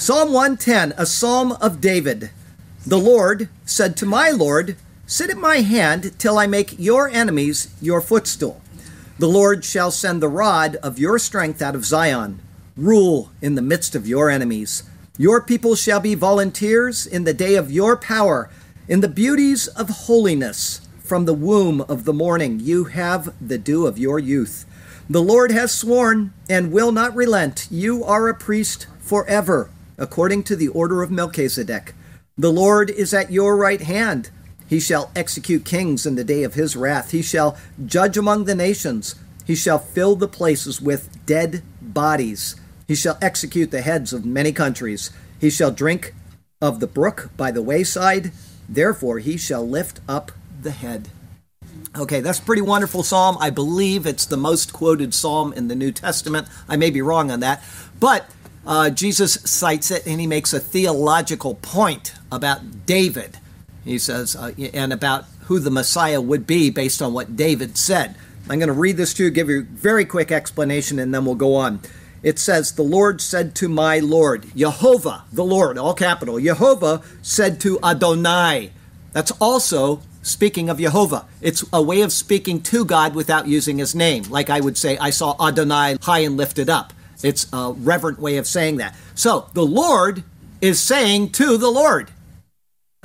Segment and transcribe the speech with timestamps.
[0.00, 2.30] Psalm 110, a psalm of David.
[2.86, 4.76] The Lord said to my Lord,
[5.08, 8.62] Sit at my hand till I make your enemies your footstool.
[9.18, 12.38] The Lord shall send the rod of your strength out of Zion.
[12.76, 14.84] Rule in the midst of your enemies.
[15.16, 18.48] Your people shall be volunteers in the day of your power,
[18.86, 20.80] in the beauties of holiness.
[21.00, 24.64] From the womb of the morning you have the dew of your youth.
[25.10, 27.66] The Lord has sworn and will not relent.
[27.68, 31.92] You are a priest forever according to the order of Melchizedek.
[32.36, 34.30] The Lord is at your right hand.
[34.68, 37.10] He shall execute kings in the day of his wrath.
[37.10, 39.16] He shall judge among the nations.
[39.44, 42.54] He shall fill the places with dead bodies.
[42.86, 45.10] He shall execute the heads of many countries.
[45.40, 46.14] He shall drink
[46.60, 48.30] of the brook by the wayside.
[48.68, 51.08] Therefore, he shall lift up the head.
[51.96, 53.36] Okay, that's a pretty wonderful psalm.
[53.40, 56.46] I believe it's the most quoted psalm in the New Testament.
[56.68, 57.62] I may be wrong on that.
[57.98, 58.30] But
[58.68, 63.38] uh, Jesus cites it and he makes a theological point about David.
[63.82, 68.14] He says, uh, and about who the Messiah would be based on what David said.
[68.50, 71.24] I'm going to read this to you, give you a very quick explanation, and then
[71.24, 71.80] we'll go on.
[72.22, 77.60] It says, The Lord said to my Lord, Jehovah, the Lord, all capital, Jehovah said
[77.62, 78.72] to Adonai.
[79.12, 81.26] That's also speaking of Jehovah.
[81.40, 84.24] It's a way of speaking to God without using his name.
[84.24, 86.92] Like I would say, I saw Adonai high and lifted up.
[87.22, 88.96] It's a reverent way of saying that.
[89.14, 90.22] So the Lord
[90.60, 92.10] is saying to the Lord.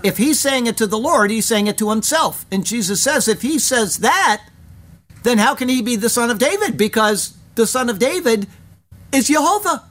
[0.03, 2.45] If he's saying it to the Lord, he's saying it to himself.
[2.52, 4.44] And Jesus says, if he says that,
[5.23, 6.78] then how can he be the son of David?
[6.78, 8.47] Because the son of David
[9.13, 9.84] is Jehovah.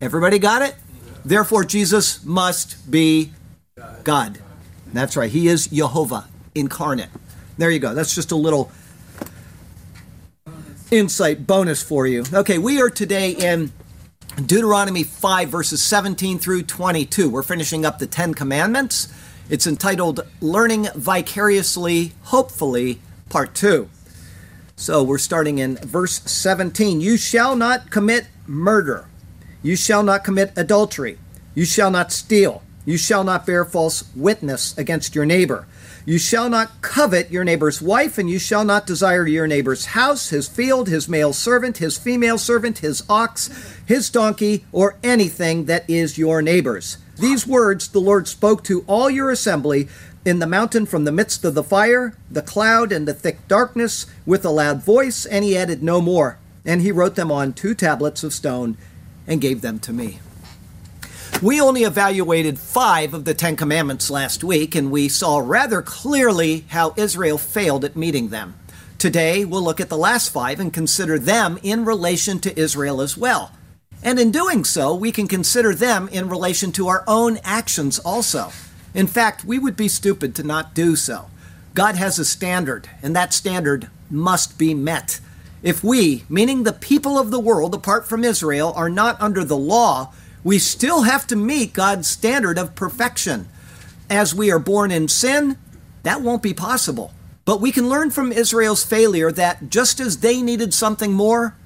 [0.00, 0.74] Everybody got it?
[1.24, 3.32] Therefore, Jesus must be
[4.04, 4.38] God.
[4.92, 5.30] That's right.
[5.30, 7.08] He is Jehovah incarnate.
[7.58, 7.94] There you go.
[7.94, 8.70] That's just a little
[10.90, 12.24] insight bonus for you.
[12.32, 13.72] Okay, we are today in
[14.44, 17.28] Deuteronomy 5, verses 17 through 22.
[17.28, 19.12] We're finishing up the Ten Commandments.
[19.50, 23.88] It's entitled Learning Vicariously, Hopefully, Part 2.
[24.76, 27.00] So we're starting in verse 17.
[27.00, 29.08] You shall not commit murder.
[29.62, 31.18] You shall not commit adultery.
[31.54, 32.62] You shall not steal.
[32.84, 35.66] You shall not bear false witness against your neighbor.
[36.08, 40.30] You shall not covet your neighbor's wife, and you shall not desire your neighbor's house,
[40.30, 43.50] his field, his male servant, his female servant, his ox,
[43.84, 46.98] his donkey, or anything that is your neighbor's.
[47.18, 49.88] These words the Lord spoke to all your assembly
[50.24, 54.06] in the mountain from the midst of the fire, the cloud, and the thick darkness
[54.24, 56.38] with a loud voice, and he added no more.
[56.64, 58.76] And he wrote them on two tablets of stone
[59.26, 60.20] and gave them to me.
[61.42, 66.64] We only evaluated five of the Ten Commandments last week, and we saw rather clearly
[66.68, 68.54] how Israel failed at meeting them.
[68.96, 73.18] Today, we'll look at the last five and consider them in relation to Israel as
[73.18, 73.52] well.
[74.02, 78.50] And in doing so, we can consider them in relation to our own actions also.
[78.94, 81.26] In fact, we would be stupid to not do so.
[81.74, 85.20] God has a standard, and that standard must be met.
[85.62, 89.56] If we, meaning the people of the world apart from Israel, are not under the
[89.56, 90.14] law,
[90.46, 93.48] we still have to meet God's standard of perfection.
[94.08, 95.58] As we are born in sin,
[96.04, 97.12] that won't be possible.
[97.44, 101.56] But we can learn from Israel's failure that just as they needed something more,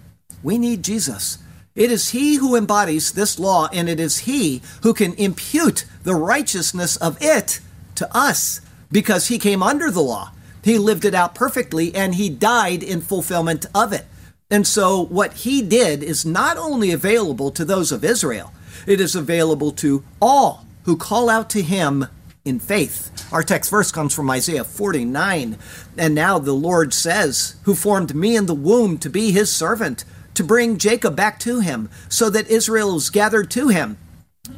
[0.42, 1.36] we need Jesus.
[1.74, 6.14] It is He who embodies this law, and it is He who can impute the
[6.14, 7.60] righteousness of it
[7.96, 10.32] to us because He came under the law.
[10.64, 14.06] He lived it out perfectly, and He died in fulfillment of it.
[14.50, 18.54] And so, what He did is not only available to those of Israel,
[18.86, 22.06] it is available to all who call out to him
[22.44, 23.10] in faith.
[23.32, 25.58] Our text verse comes from Isaiah 49.
[25.98, 30.04] And now the Lord says, Who formed me in the womb to be his servant,
[30.34, 33.98] to bring Jacob back to him, so that Israel is gathered to him.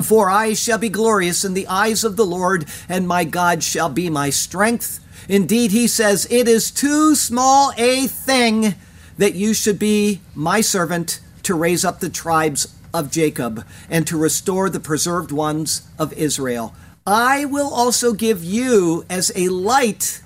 [0.00, 3.88] For I shall be glorious in the eyes of the Lord, and my God shall
[3.88, 5.00] be my strength.
[5.28, 8.74] Indeed, he says, It is too small a thing
[9.18, 14.16] that you should be my servant to raise up the tribes of Jacob and to
[14.16, 16.74] restore the preserved ones of Israel.
[17.06, 20.22] I will also give you as a light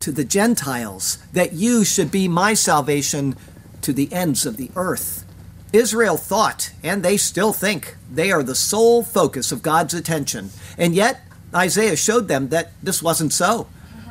[0.00, 3.36] to the Gentiles, that you should be my salvation
[3.82, 5.26] to the ends of the earth.
[5.72, 10.50] Israel thought, and they still think, they are the sole focus of God's attention.
[10.78, 11.20] And yet,
[11.54, 13.66] Isaiah showed them that this wasn't so.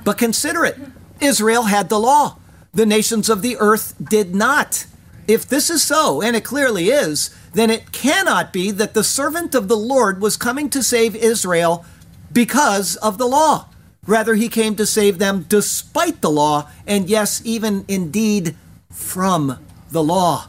[0.06, 0.78] But consider it
[1.20, 2.38] Israel had the law,
[2.74, 4.86] the nations of the earth did not.
[5.28, 9.56] If this is so, and it clearly is, then it cannot be that the servant
[9.56, 11.86] of the Lord was coming to save Israel
[12.32, 13.66] because of the law.
[14.06, 18.56] Rather, he came to save them despite the law, and yes, even indeed
[18.90, 19.60] from
[19.92, 20.48] the law.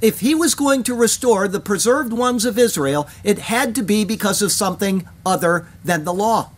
[0.00, 4.04] If he was going to restore the preserved ones of Israel, it had to be
[4.04, 6.50] because of something other than the law.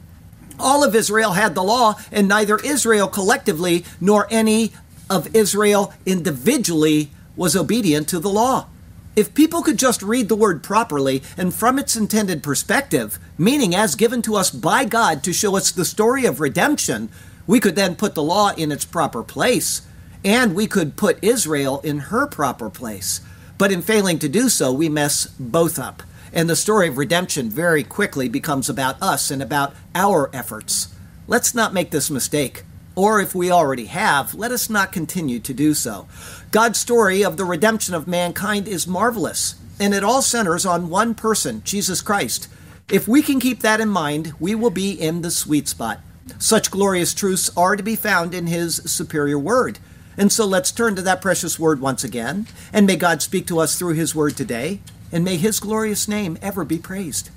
[0.58, 4.72] All of Israel had the law, and neither Israel collectively nor any
[5.10, 8.66] of Israel individually was obedient to the law.
[9.16, 13.94] If people could just read the word properly and from its intended perspective, meaning as
[13.94, 17.10] given to us by God to show us the story of redemption,
[17.46, 19.82] we could then put the law in its proper place,
[20.24, 23.20] and we could put Israel in her proper place.
[23.56, 26.02] But in failing to do so, we mess both up.
[26.32, 30.88] And the story of redemption very quickly becomes about us and about our efforts.
[31.28, 32.64] Let's not make this mistake.
[32.96, 36.08] Or if we already have, let us not continue to do so.
[36.54, 41.16] God's story of the redemption of mankind is marvelous, and it all centers on one
[41.16, 42.46] person, Jesus Christ.
[42.88, 45.98] If we can keep that in mind, we will be in the sweet spot.
[46.38, 49.80] Such glorious truths are to be found in His superior word.
[50.16, 53.58] And so let's turn to that precious word once again, and may God speak to
[53.58, 54.78] us through his word today,
[55.10, 57.30] and may his glorious name ever be praised.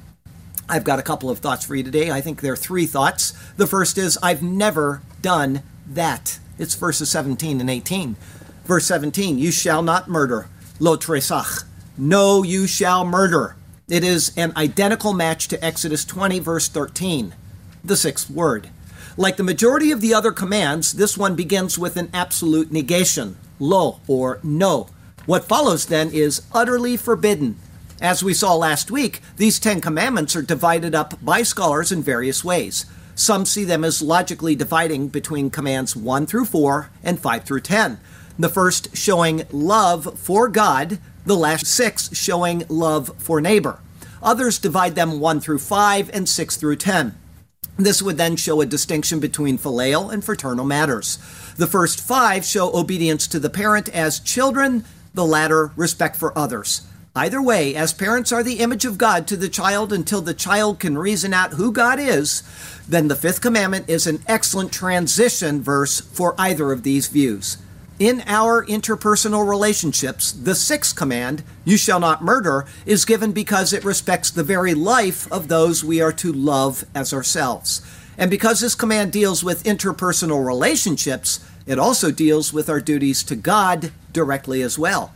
[0.70, 2.12] I've got a couple of thoughts for you today.
[2.12, 3.32] I think there are three thoughts.
[3.56, 6.38] The first is, I've never done that.
[6.60, 8.16] It's verses 17 and 18.
[8.68, 10.50] Verse 17, you shall not murder.
[10.78, 11.64] Lo tresach.
[11.98, 13.56] No, you shall murder.
[13.88, 17.34] It is an identical match to Exodus 20, verse 13,
[17.82, 18.70] the sixth word.
[19.16, 24.02] Like the majority of the other commands, this one begins with an absolute negation, lo
[24.06, 24.90] or no.
[25.26, 27.58] What follows then is utterly forbidden.
[28.02, 32.44] As we saw last week, these Ten Commandments are divided up by scholars in various
[32.44, 32.86] ways.
[33.16, 38.00] Some see them as logically dividing between commands 1 through 4 and 5 through 10.
[38.40, 43.80] The first showing love for God, the last six showing love for neighbor.
[44.22, 47.18] Others divide them 1 through 5 and 6 through 10.
[47.78, 51.18] This would then show a distinction between filial and fraternal matters.
[51.58, 56.82] The first five show obedience to the parent as children, the latter, respect for others.
[57.16, 60.80] Either way, as parents are the image of God to the child until the child
[60.80, 62.44] can reason out who God is,
[62.88, 67.58] then the fifth commandment is an excellent transition verse for either of these views.
[68.00, 73.84] In our interpersonal relationships, the sixth command, you shall not murder, is given because it
[73.84, 77.82] respects the very life of those we are to love as ourselves.
[78.16, 83.36] And because this command deals with interpersonal relationships, it also deals with our duties to
[83.36, 85.12] God directly as well.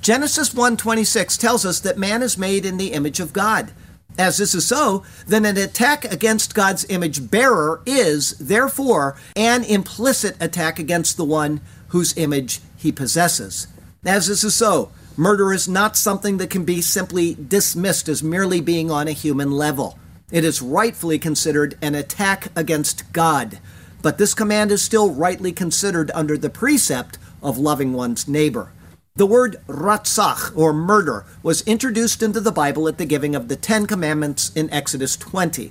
[0.00, 3.72] Genesis 1:26 tells us that man is made in the image of God.
[4.18, 10.36] As this is so, then an attack against God's image bearer is, therefore, an implicit
[10.40, 11.60] attack against the one
[11.92, 13.66] whose image he possesses.
[14.02, 18.62] As this is so, murder is not something that can be simply dismissed as merely
[18.62, 19.98] being on a human level.
[20.30, 23.60] It is rightfully considered an attack against God,
[24.00, 28.72] but this command is still rightly considered under the precept of loving one's neighbor.
[29.16, 33.56] The word ratzach, or murder, was introduced into the Bible at the giving of the
[33.56, 35.70] Ten Commandments in Exodus 20.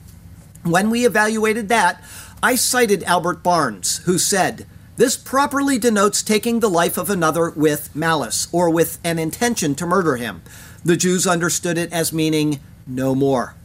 [0.61, 2.03] When we evaluated that,
[2.43, 4.67] I cited Albert Barnes, who said,
[5.01, 9.83] this properly denotes taking the life of another with malice, or with an intention to
[9.83, 10.43] murder him.
[10.85, 13.55] The Jews understood it as meaning no more.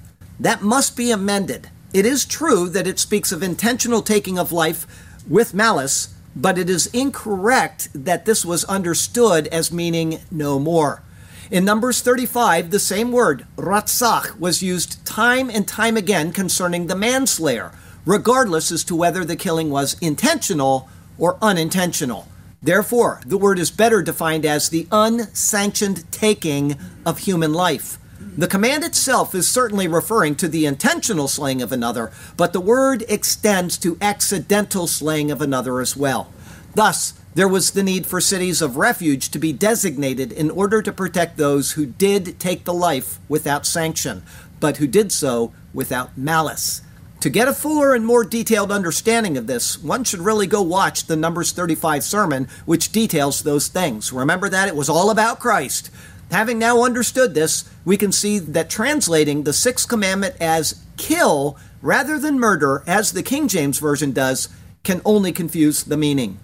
[0.41, 1.69] That must be amended.
[1.93, 4.87] It is true that it speaks of intentional taking of life
[5.29, 11.03] with malice, but it is incorrect that this was understood as meaning no more.
[11.51, 16.97] In Numbers 35, the same word, ratzach, was used time and time again concerning the
[16.97, 17.73] manslayer,
[18.07, 20.89] regardless as to whether the killing was intentional
[21.19, 22.29] or unintentional.
[22.63, 27.99] Therefore, the word is better defined as the unsanctioned taking of human life.
[28.37, 33.05] The command itself is certainly referring to the intentional slaying of another, but the word
[33.09, 36.33] extends to accidental slaying of another as well.
[36.75, 40.93] Thus, there was the need for cities of refuge to be designated in order to
[40.93, 44.23] protect those who did take the life without sanction,
[44.61, 46.83] but who did so without malice.
[47.27, 51.07] To get a fuller and more detailed understanding of this, one should really go watch
[51.07, 54.13] the Numbers 35 sermon, which details those things.
[54.13, 55.91] Remember that it was all about Christ.
[56.31, 62.17] Having now understood this, we can see that translating the sixth commandment as kill rather
[62.17, 64.49] than murder, as the King James Version does,
[64.85, 66.39] can only confuse the meaning.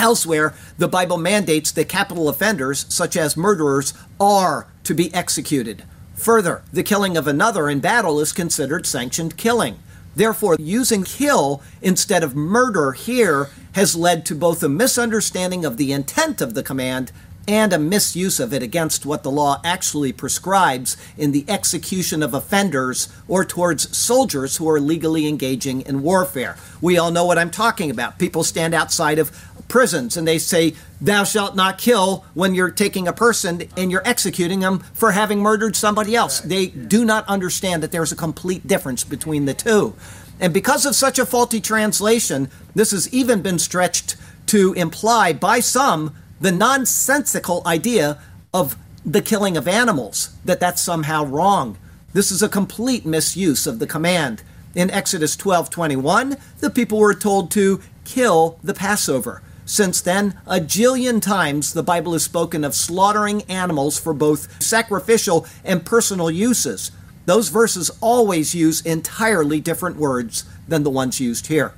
[0.00, 5.84] Elsewhere, the Bible mandates that capital offenders, such as murderers, are to be executed.
[6.16, 9.78] Further, the killing of another in battle is considered sanctioned killing.
[10.18, 15.92] Therefore, using kill instead of murder here has led to both a misunderstanding of the
[15.92, 17.12] intent of the command
[17.46, 22.34] and a misuse of it against what the law actually prescribes in the execution of
[22.34, 26.56] offenders or towards soldiers who are legally engaging in warfare.
[26.80, 28.18] We all know what I'm talking about.
[28.18, 33.06] People stand outside of prisons and they say, Thou shalt not kill when you're taking
[33.06, 36.40] a person and you're executing them for having murdered somebody else.
[36.40, 39.94] They do not understand that there's a complete difference between the two.
[40.40, 45.60] And because of such a faulty translation, this has even been stretched to imply by
[45.60, 48.20] some the nonsensical idea
[48.54, 51.76] of the killing of animals, that that's somehow wrong.
[52.12, 54.42] This is a complete misuse of the command.
[54.74, 59.42] In Exodus 12:21, the people were told to kill the Passover.
[59.68, 65.46] Since then, a jillion times the Bible has spoken of slaughtering animals for both sacrificial
[65.62, 66.90] and personal uses.
[67.26, 71.74] Those verses always use entirely different words than the ones used here.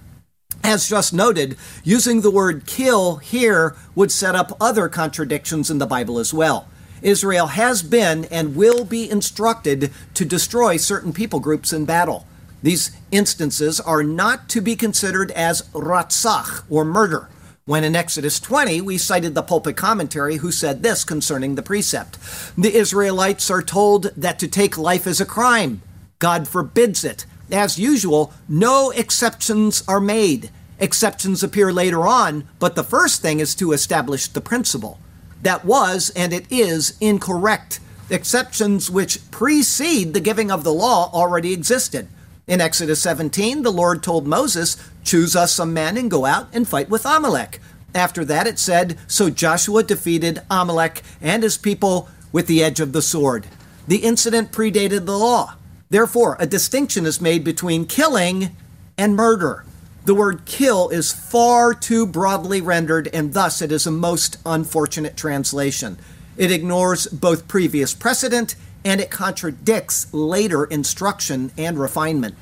[0.62, 5.84] As just noted, using the word kill here would set up other contradictions in the
[5.84, 6.68] Bible as well.
[7.02, 12.24] Israel has been and will be instructed to destroy certain people groups in battle.
[12.62, 17.28] These instances are not to be considered as ratzach, or murder.
[17.70, 22.18] When in Exodus 20, we cited the pulpit commentary who said this concerning the precept
[22.58, 25.80] The Israelites are told that to take life is a crime.
[26.18, 27.26] God forbids it.
[27.48, 30.50] As usual, no exceptions are made.
[30.80, 34.98] Exceptions appear later on, but the first thing is to establish the principle.
[35.40, 37.78] That was, and it is, incorrect.
[38.10, 42.08] Exceptions which precede the giving of the law already existed.
[42.50, 46.66] In Exodus 17, the Lord told Moses, Choose us some men and go out and
[46.66, 47.60] fight with Amalek.
[47.94, 52.92] After that, it said, So Joshua defeated Amalek and his people with the edge of
[52.92, 53.46] the sword.
[53.86, 55.54] The incident predated the law.
[55.90, 58.56] Therefore, a distinction is made between killing
[58.98, 59.64] and murder.
[60.04, 65.16] The word kill is far too broadly rendered, and thus it is a most unfortunate
[65.16, 65.98] translation.
[66.36, 72.34] It ignores both previous precedent and it contradicts later instruction and refinement.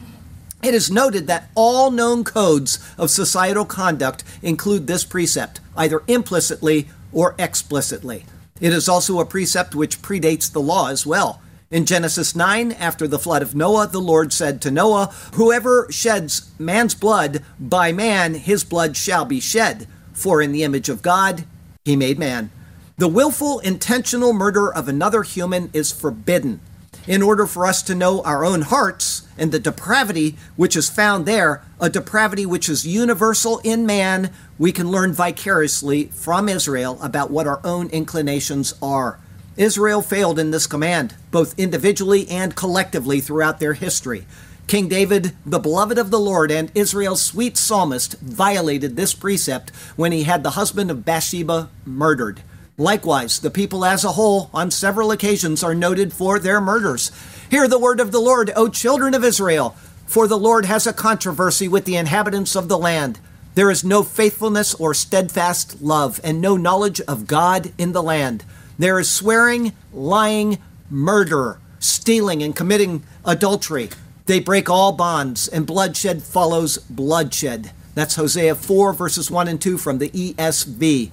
[0.62, 6.88] It is noted that all known codes of societal conduct include this precept, either implicitly
[7.12, 8.25] or explicitly.
[8.61, 11.40] It is also a precept which predates the law as well.
[11.71, 16.50] In Genesis 9, after the flood of Noah, the Lord said to Noah, Whoever sheds
[16.59, 21.45] man's blood, by man his blood shall be shed, for in the image of God
[21.85, 22.50] he made man.
[22.98, 26.58] The willful, intentional murder of another human is forbidden.
[27.06, 31.24] In order for us to know our own hearts and the depravity which is found
[31.24, 37.30] there, a depravity which is universal in man, we can learn vicariously from Israel about
[37.30, 39.20] what our own inclinations are.
[39.56, 44.26] Israel failed in this command, both individually and collectively throughout their history.
[44.66, 50.10] King David, the beloved of the Lord and Israel's sweet psalmist, violated this precept when
[50.10, 52.42] he had the husband of Bathsheba murdered.
[52.80, 57.11] Likewise, the people as a whole, on several occasions, are noted for their murders.
[57.50, 59.70] Hear the word of the Lord, O children of Israel,
[60.06, 63.18] for the Lord has a controversy with the inhabitants of the land.
[63.56, 68.44] There is no faithfulness or steadfast love, and no knowledge of God in the land.
[68.78, 70.58] There is swearing, lying,
[70.88, 73.90] murder, stealing, and committing adultery.
[74.26, 77.73] They break all bonds, and bloodshed follows bloodshed.
[77.97, 81.11] That's Hosea 4, verses 1 and 2 from the ESV.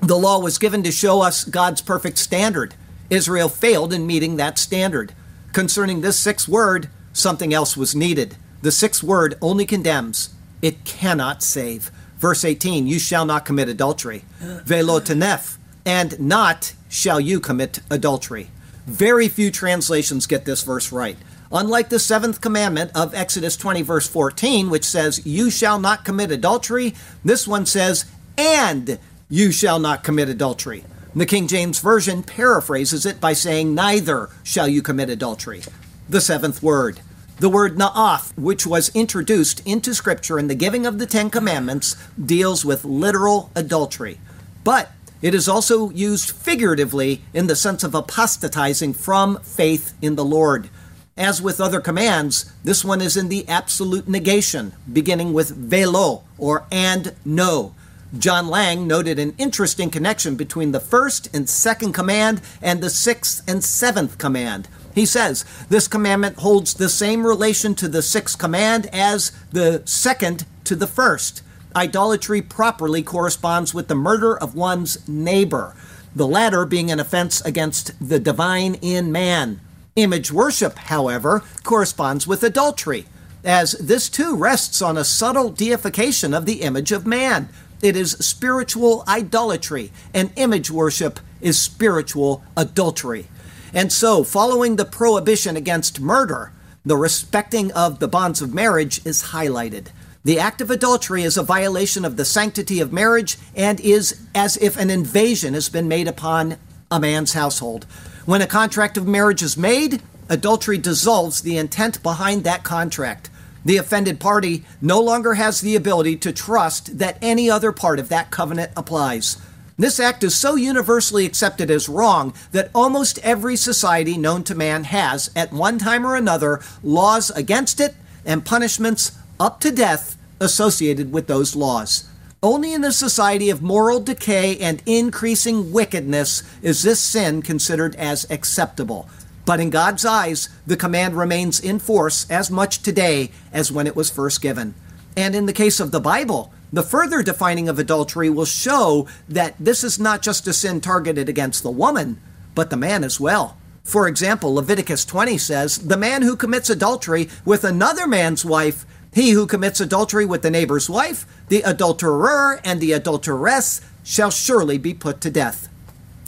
[0.00, 2.74] The law was given to show us God's perfect standard.
[3.10, 5.12] Israel failed in meeting that standard.
[5.52, 8.36] Concerning this sixth word, something else was needed.
[8.62, 10.30] The sixth word only condemns,
[10.62, 11.90] it cannot save.
[12.18, 14.24] Verse 18, you shall not commit adultery.
[14.40, 18.50] Velo tenef, and not shall you commit adultery.
[18.86, 21.16] Very few translations get this verse right.
[21.50, 26.30] Unlike the seventh commandment of Exodus 20, verse 14, which says, You shall not commit
[26.30, 28.04] adultery, this one says,
[28.36, 30.84] And you shall not commit adultery.
[31.14, 35.62] The King James Version paraphrases it by saying, Neither shall you commit adultery.
[36.08, 37.00] The seventh word.
[37.38, 41.96] The word na'af, which was introduced into Scripture in the giving of the Ten Commandments,
[42.18, 44.18] deals with literal adultery.
[44.64, 50.24] But it is also used figuratively in the sense of apostatizing from faith in the
[50.24, 50.70] Lord.
[51.16, 56.64] As with other commands, this one is in the absolute negation, beginning with velo, or
[56.70, 57.74] and no.
[58.16, 63.42] John Lange noted an interesting connection between the first and second command and the sixth
[63.46, 64.68] and seventh command.
[64.94, 70.46] He says this commandment holds the same relation to the sixth command as the second
[70.64, 71.42] to the first,
[71.76, 75.76] Idolatry properly corresponds with the murder of one's neighbor,
[76.14, 79.60] the latter being an offense against the divine in man.
[79.94, 83.06] Image worship, however, corresponds with adultery,
[83.44, 87.48] as this too rests on a subtle deification of the image of man.
[87.80, 93.28] It is spiritual idolatry, and image worship is spiritual adultery.
[93.72, 96.52] And so, following the prohibition against murder,
[96.84, 99.88] the respecting of the bonds of marriage is highlighted.
[100.24, 104.56] The act of adultery is a violation of the sanctity of marriage and is as
[104.56, 106.56] if an invasion has been made upon
[106.90, 107.84] a man's household.
[108.24, 113.30] When a contract of marriage is made, adultery dissolves the intent behind that contract.
[113.64, 118.08] The offended party no longer has the ability to trust that any other part of
[118.08, 119.36] that covenant applies.
[119.78, 124.84] This act is so universally accepted as wrong that almost every society known to man
[124.84, 131.12] has, at one time or another, laws against it and punishments up to death associated
[131.12, 132.08] with those laws.
[132.42, 138.28] Only in a society of moral decay and increasing wickedness is this sin considered as
[138.30, 139.08] acceptable.
[139.48, 143.96] But in God's eyes, the command remains in force as much today as when it
[143.96, 144.74] was first given.
[145.16, 149.54] And in the case of the Bible, the further defining of adultery will show that
[149.58, 152.20] this is not just a sin targeted against the woman,
[152.54, 153.56] but the man as well.
[153.84, 159.30] For example, Leviticus 20 says, The man who commits adultery with another man's wife, he
[159.30, 164.92] who commits adultery with the neighbor's wife, the adulterer and the adulteress, shall surely be
[164.92, 165.70] put to death.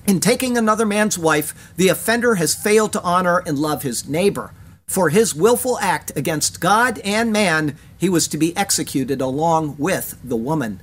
[0.07, 4.53] In taking another man's wife, the offender has failed to honor and love his neighbor.
[4.87, 10.19] For his willful act against God and man, he was to be executed along with
[10.25, 10.81] the woman.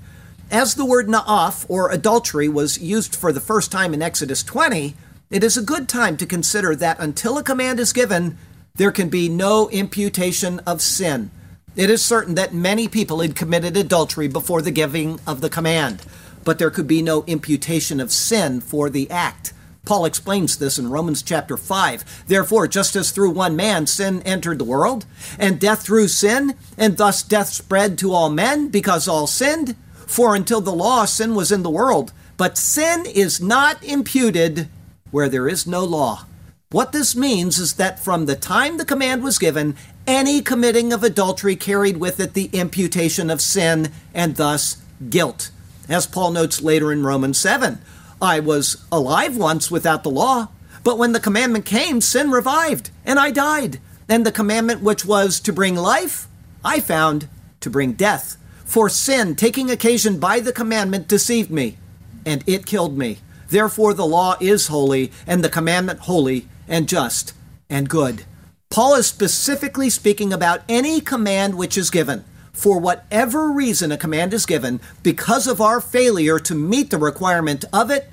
[0.49, 4.95] As the word na'af, or adultery, was used for the first time in Exodus 20,
[5.29, 8.37] it is a good time to consider that until a command is given,
[8.75, 11.31] there can be no imputation of sin.
[11.75, 16.01] It is certain that many people had committed adultery before the giving of the command
[16.47, 19.51] but there could be no imputation of sin for the act.
[19.83, 22.23] Paul explains this in Romans chapter 5.
[22.25, 25.05] Therefore, just as through one man sin entered the world,
[25.37, 30.35] and death through sin, and thus death spread to all men because all sinned, for
[30.37, 34.69] until the law sin was in the world, but sin is not imputed
[35.11, 36.27] where there is no law.
[36.71, 39.75] What this means is that from the time the command was given,
[40.07, 44.77] any committing of adultery carried with it the imputation of sin and thus
[45.09, 45.51] guilt
[45.89, 47.79] as Paul notes later in Romans 7.
[48.21, 50.49] I was alive once without the law,
[50.83, 53.79] but when the commandment came, sin revived, and I died.
[54.09, 56.27] And the commandment which was to bring life,
[56.63, 57.27] I found
[57.59, 58.37] to bring death.
[58.65, 61.77] For sin, taking occasion by the commandment, deceived me,
[62.25, 63.19] and it killed me.
[63.49, 67.33] Therefore, the law is holy, and the commandment holy, and just,
[67.69, 68.23] and good.
[68.69, 72.25] Paul is specifically speaking about any command which is given
[72.57, 77.63] for whatever reason a command is given, because of our failure to meet the requirement
[77.71, 78.09] of it,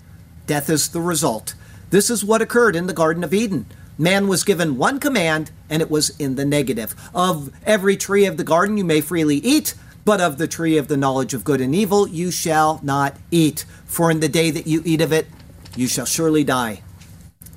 [0.47, 1.55] death is the result.
[1.89, 3.65] This is what occurred in the Garden of Eden.
[3.97, 6.95] Man was given one command, and it was in the negative.
[7.15, 10.89] Of every tree of the garden you may freely eat, but of the tree of
[10.89, 13.65] the knowledge of good and evil you shall not eat.
[13.87, 15.27] For in the day that you eat of it,
[15.75, 16.83] you shall surely die.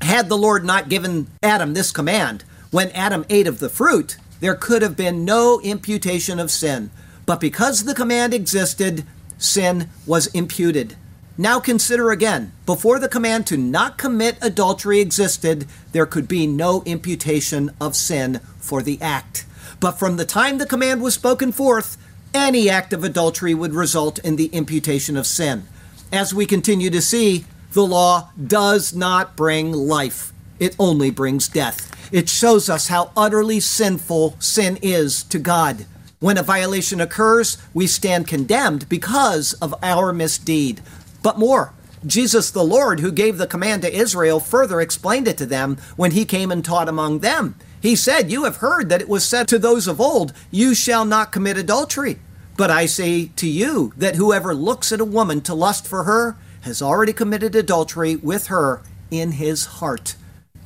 [0.02, 4.56] Had the Lord not given Adam this command, when Adam ate of the fruit, there
[4.56, 6.90] could have been no imputation of sin.
[7.26, 9.04] But because the command existed,
[9.38, 10.96] sin was imputed.
[11.38, 16.82] Now consider again before the command to not commit adultery existed, there could be no
[16.86, 19.46] imputation of sin for the act.
[19.80, 21.98] But from the time the command was spoken forth,
[22.34, 25.68] any act of adultery would result in the imputation of sin.
[26.12, 31.92] As we continue to see, the law does not bring life, it only brings death.
[32.12, 35.86] It shows us how utterly sinful sin is to God.
[36.20, 40.82] When a violation occurs, we stand condemned because of our misdeed.
[41.22, 41.74] But more,
[42.06, 46.12] Jesus the Lord, who gave the command to Israel, further explained it to them when
[46.12, 47.56] he came and taught among them.
[47.82, 51.06] He said, You have heard that it was said to those of old, You shall
[51.06, 52.20] not commit adultery.
[52.56, 56.36] But I say to you that whoever looks at a woman to lust for her
[56.62, 60.16] has already committed adultery with her in his heart.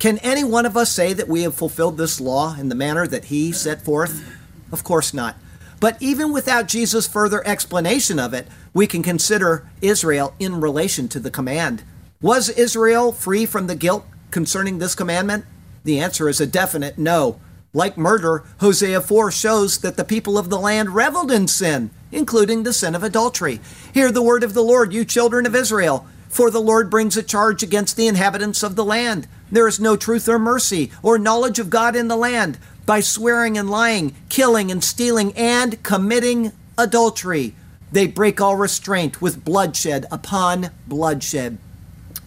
[0.02, 3.06] Can any one of us say that we have fulfilled this law in the manner
[3.06, 4.24] that he set forth?
[4.72, 5.36] Of course not.
[5.78, 11.20] But even without Jesus' further explanation of it, we can consider Israel in relation to
[11.20, 11.84] the command.
[12.20, 15.44] Was Israel free from the guilt concerning this commandment?
[15.84, 17.38] The answer is a definite no.
[17.72, 22.64] Like murder, Hosea 4 shows that the people of the land reveled in sin, including
[22.64, 23.60] the sin of adultery.
[23.94, 26.08] Hear the word of the Lord, you children of Israel.
[26.32, 29.28] For the Lord brings a charge against the inhabitants of the land.
[29.50, 32.56] There is no truth or mercy or knowledge of God in the land.
[32.86, 37.54] By swearing and lying, killing and stealing, and committing adultery,
[37.92, 41.58] They break all restraint with bloodshed upon bloodshed.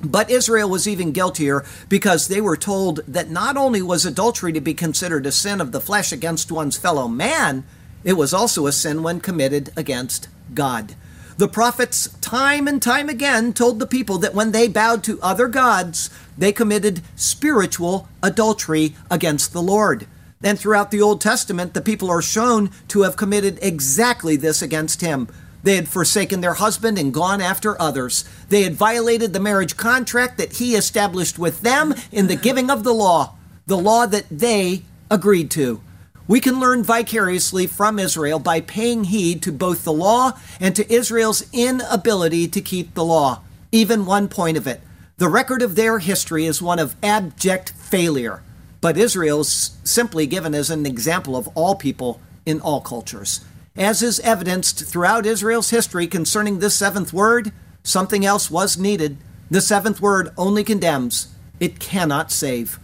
[0.04, 4.62] But Israel was even guiltier because they were told that not only was adultery to
[4.62, 7.63] be considered a sin of the flesh against one's fellow man,
[8.04, 10.94] it was also a sin when committed against God.
[11.38, 15.50] The prophets, time and time again, told the people that when they bowed to other
[15.50, 20.08] gods, they committed spiritual adultery against the Lord.
[20.41, 25.02] And throughout the Old Testament, the people are shown to have committed exactly this against
[25.02, 25.28] him.
[25.63, 28.24] They had forsaken their husband and gone after others.
[28.48, 32.84] They had violated the marriage contract that he established with them in the giving of
[32.86, 35.82] the law, the law that they agreed to.
[36.28, 40.92] We can learn vicariously from Israel by paying heed to both the law and to
[40.92, 43.42] Israel's inability to keep the law.
[43.72, 44.82] Even one point of it.
[45.18, 48.42] The record of their history is one of abject failure,
[48.82, 53.46] but Israel is simply given as an example of all people in all cultures.
[53.78, 57.52] As is evidenced throughout Israel's history concerning this seventh word,
[57.84, 59.18] something else was needed.
[59.52, 61.28] The seventh word only condemns,
[61.60, 62.80] it cannot save.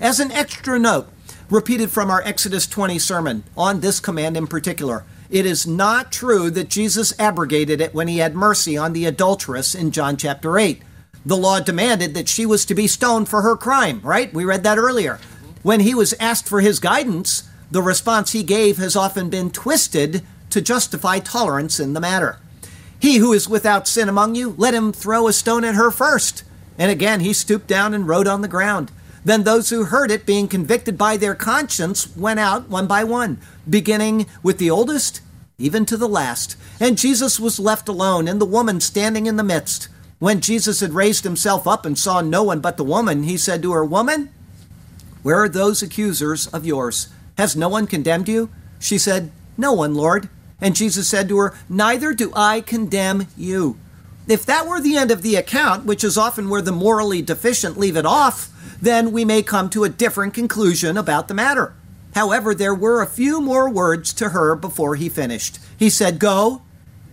[0.00, 1.08] As an extra note,
[1.50, 6.50] repeated from our Exodus 20 sermon on this command in particular, it is not true
[6.50, 10.82] that Jesus abrogated it when he had mercy on the adulteress in John chapter 8.
[11.24, 14.32] The law demanded that she was to be stoned for her crime, right?
[14.32, 15.18] We read that earlier.
[15.62, 20.22] When he was asked for his guidance, the response he gave has often been twisted
[20.50, 22.38] to justify tolerance in the matter.
[22.98, 26.44] He who is without sin among you, let him throw a stone at her first.
[26.78, 28.92] And again he stooped down and wrote on the ground.
[29.26, 33.40] Then those who heard it, being convicted by their conscience, went out one by one,
[33.68, 35.20] beginning with the oldest,
[35.58, 36.56] even to the last.
[36.78, 39.88] And Jesus was left alone, and the woman standing in the midst.
[40.20, 43.62] When Jesus had raised himself up and saw no one but the woman, he said
[43.62, 44.30] to her, Woman,
[45.24, 47.08] where are those accusers of yours?
[47.36, 48.48] Has no one condemned you?
[48.78, 50.28] She said, No one, Lord.
[50.60, 53.76] And Jesus said to her, Neither do I condemn you.
[54.28, 57.76] If that were the end of the account, which is often where the morally deficient
[57.76, 61.74] leave it off, then we may come to a different conclusion about the matter.
[62.14, 65.58] However, there were a few more words to her before he finished.
[65.78, 66.62] He said, Go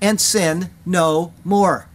[0.01, 1.87] and sin no more.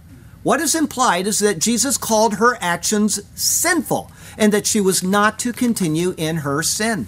[0.42, 5.38] What is implied is that Jesus called her actions sinful and that she was not
[5.40, 7.06] to continue in her sin.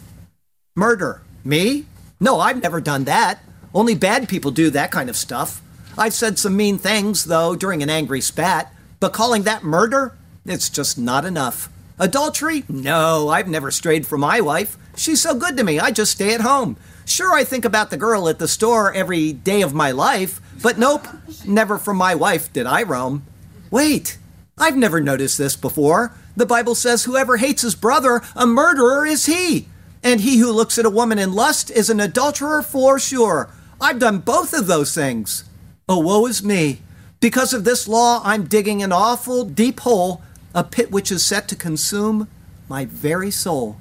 [0.75, 1.23] Murder.
[1.45, 1.87] Me?
[2.19, 3.43] No, I've never done that.
[3.73, 5.63] Only bad people do that kind of stuff.
[5.97, 10.17] I've said some mean things, though, during an angry spat, but calling that murder?
[10.45, 11.71] It's just not enough.
[12.01, 12.65] Adultery?
[12.67, 14.79] No, I've never strayed from my wife.
[14.97, 16.79] She's so good to me, I just stay at home.
[17.05, 20.79] Sure, I think about the girl at the store every day of my life, but
[20.79, 21.07] nope,
[21.47, 23.27] never from my wife did I roam.
[23.71, 24.17] Wait,
[24.57, 26.15] I've never noticed this before.
[26.37, 29.69] The Bible says whoever hates his brother, a murderer is he.
[30.03, 33.51] And he who looks at a woman in lust is an adulterer for sure.
[33.79, 35.45] I've done both of those things.
[35.87, 36.81] Oh, woe is me.
[37.21, 40.23] Because of this law, I'm digging an awful deep hole,
[40.55, 42.29] a pit which is set to consume
[42.69, 43.77] my very soul.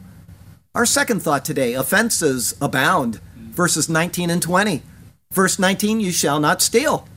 [0.75, 3.19] Our second thought today offenses abound.
[3.35, 4.83] Verses 19 and 20.
[5.31, 7.07] Verse 19, you shall not steal.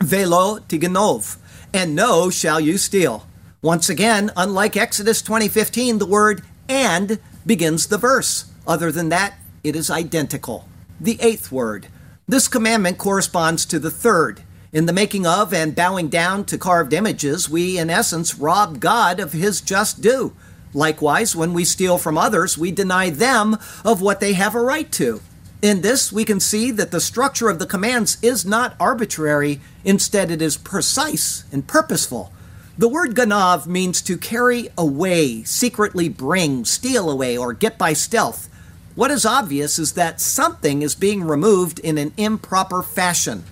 [0.00, 1.36] Velo tiganov.
[1.74, 3.26] And no shall you steal.
[3.62, 8.46] Once again, unlike Exodus 20:15, the word and begins the verse.
[8.66, 10.68] Other than that, it is identical.
[11.00, 11.88] The eighth word,
[12.26, 14.42] this commandment corresponds to the third.
[14.72, 19.20] In the making of and bowing down to carved images, we, in essence, rob God
[19.20, 20.34] of his just due.
[20.72, 24.90] Likewise, when we steal from others, we deny them of what they have a right
[24.92, 25.20] to.
[25.60, 30.30] In this, we can see that the structure of the commands is not arbitrary, instead,
[30.30, 32.32] it is precise and purposeful.
[32.78, 38.48] The word ganav means to carry away, secretly bring, steal away, or get by stealth.
[38.94, 43.44] What is obvious is that something is being removed in an improper fashion.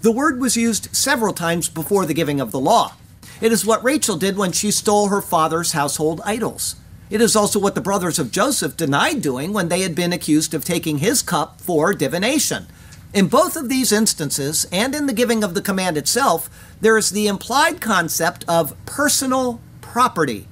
[0.00, 2.94] The word was used several times before the giving of the law.
[3.40, 6.76] It is what Rachel did when she stole her father's household idols.
[7.10, 10.54] It is also what the brothers of Joseph denied doing when they had been accused
[10.54, 12.66] of taking his cup for divination.
[13.12, 16.48] In both of these instances, and in the giving of the command itself,
[16.80, 20.46] there is the implied concept of personal property.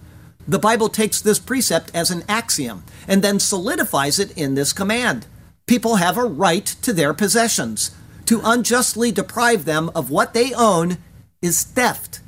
[0.49, 5.27] The Bible takes this precept as an axiom and then solidifies it in this command.
[5.67, 7.91] People have a right to their possessions.
[8.27, 10.99] To unjustly deprive them of what they own
[11.41, 12.21] is theft.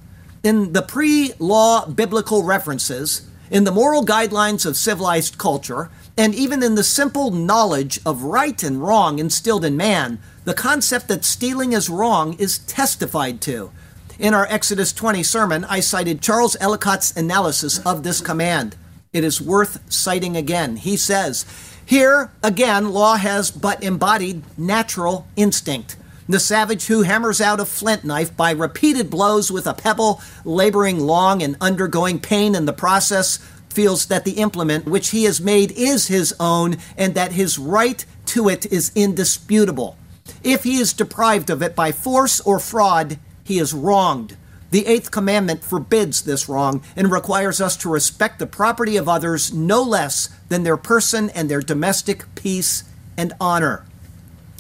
[0.43, 6.63] In the pre law biblical references, in the moral guidelines of civilized culture, and even
[6.63, 11.73] in the simple knowledge of right and wrong instilled in man, the concept that stealing
[11.73, 13.71] is wrong is testified to.
[14.19, 18.77] In our Exodus 20 sermon, I cited Charles Ellicott's analysis of this command.
[19.13, 20.77] It is worth citing again.
[20.77, 21.47] He says,
[21.89, 25.97] Here, again, law has but embodied natural instinct.
[26.29, 31.01] The savage who hammers out a flint knife by repeated blows with a pebble, laboring
[31.01, 33.39] long and undergoing pain in the process,
[33.71, 38.05] feels that the implement which he has made is his own and that his right
[38.27, 39.97] to it is indisputable.
[40.45, 44.37] If he is deprived of it by force or fraud, he is wronged.
[44.71, 49.53] The eighth commandment forbids this wrong and requires us to respect the property of others
[49.53, 52.85] no less than their person and their domestic peace
[53.17, 53.85] and honor.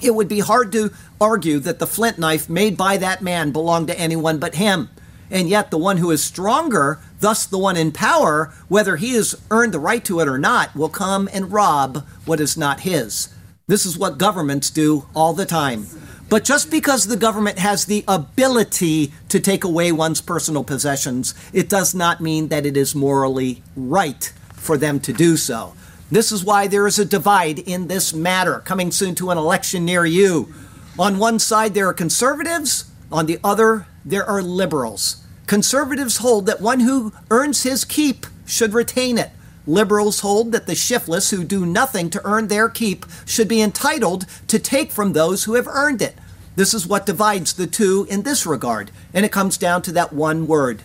[0.02, 3.88] It would be hard to argue that the flint knife made by that man belonged
[3.88, 4.88] to anyone but him.
[5.30, 9.34] And yet, the one who is stronger, thus the one in power, whether he has
[9.50, 13.28] earned the right to it or not, will come and rob what is not his.
[13.66, 15.86] This is what governments do all the time.
[16.28, 21.70] But just because the government has the ability to take away one's personal possessions, it
[21.70, 25.74] does not mean that it is morally right for them to do so.
[26.10, 29.84] This is why there is a divide in this matter, coming soon to an election
[29.84, 30.52] near you.
[30.98, 35.24] On one side, there are conservatives, on the other, there are liberals.
[35.46, 39.30] Conservatives hold that one who earns his keep should retain it.
[39.68, 44.24] Liberals hold that the shiftless who do nothing to earn their keep should be entitled
[44.46, 46.16] to take from those who have earned it.
[46.56, 50.10] This is what divides the two in this regard, and it comes down to that
[50.10, 50.82] one word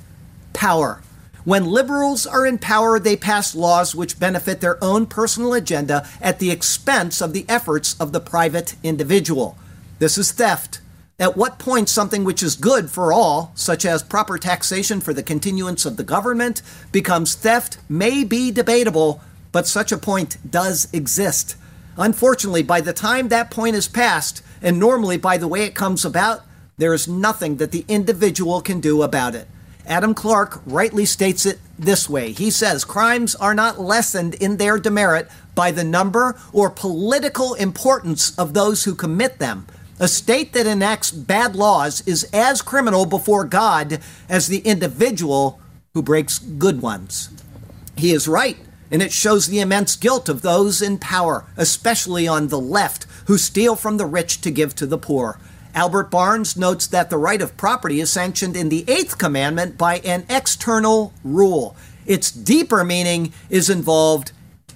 [0.51, 1.01] power.
[1.45, 6.39] When liberals are in power, they pass laws which benefit their own personal agenda at
[6.39, 9.57] the expense of the efforts of the private individual.
[9.99, 10.81] This is theft.
[11.19, 15.21] At what point something which is good for all, such as proper taxation for the
[15.21, 19.21] continuance of the government, becomes theft may be debatable,
[19.51, 21.55] but such a point does exist.
[21.97, 26.03] Unfortunately, by the time that point is passed, and normally by the way it comes
[26.03, 26.41] about,
[26.77, 29.47] there is nothing that the individual can do about it.
[29.85, 32.31] Adam Clarke rightly states it this way.
[32.31, 38.35] He says crimes are not lessened in their demerit by the number or political importance
[38.39, 39.67] of those who commit them,
[39.99, 45.59] a state that enacts bad laws is as criminal before God as the individual
[45.93, 47.29] who breaks good ones.
[47.95, 48.57] He is right,
[48.89, 53.37] and it shows the immense guilt of those in power, especially on the left, who
[53.37, 55.39] steal from the rich to give to the poor.
[55.75, 59.99] Albert Barnes notes that the right of property is sanctioned in the eighth commandment by
[59.99, 61.75] an external rule.
[62.05, 64.31] Its deeper meaning is involved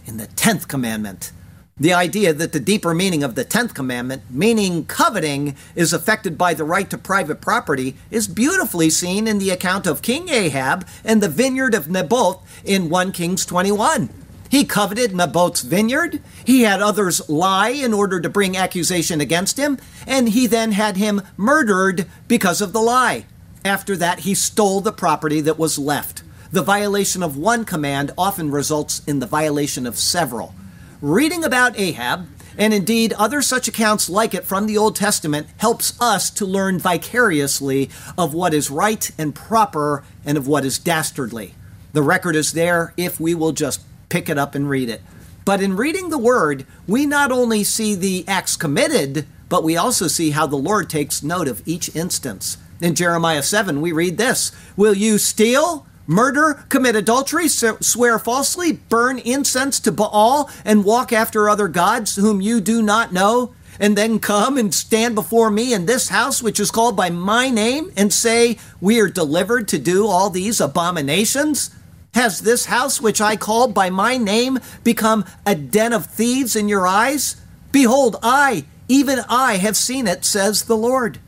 [0.06, 1.32] in the tenth commandment.
[1.80, 6.56] The idea that the deeper meaning of the 10th commandment, meaning coveting, is affected by
[6.56, 11.22] the right to private property, is beautifully seen in the account of King Ahab and
[11.22, 14.10] the vineyard of Naboth in 1 Kings 21.
[14.50, 19.78] He coveted Naboth's vineyard, he had others lie in order to bring accusation against him,
[20.08, 23.26] and he then had him murdered because of the lie.
[23.64, 26.24] After that, he stole the property that was left.
[26.52, 30.56] The violation of one command often results in the violation of several.
[31.02, 35.94] Reading about Ahab, and indeed other such accounts like it from the Old Testament, helps
[36.02, 41.54] us to learn vicariously of what is right and proper and of what is dastardly.
[41.94, 45.04] The record is there if we will just pick it up and read it.
[45.46, 50.08] But in reading the word, we not only see the acts committed, but we also
[50.08, 52.58] see how the Lord takes note of each instance.
[52.82, 55.86] In Jeremiah 7, we read this Will you steal?
[56.08, 62.42] Murder, commit adultery, swear falsely, burn incense to Baal, and walk after other gods whom
[62.42, 66.60] you do not know, and then come and stand before me in this house which
[66.60, 71.72] is called by my name, and say, We are delivered to do all these abominations?
[72.14, 76.68] Has this house which I called by my name become a den of thieves in
[76.68, 77.36] your eyes?
[77.72, 81.20] Behold, I, even I, have seen it, says the Lord.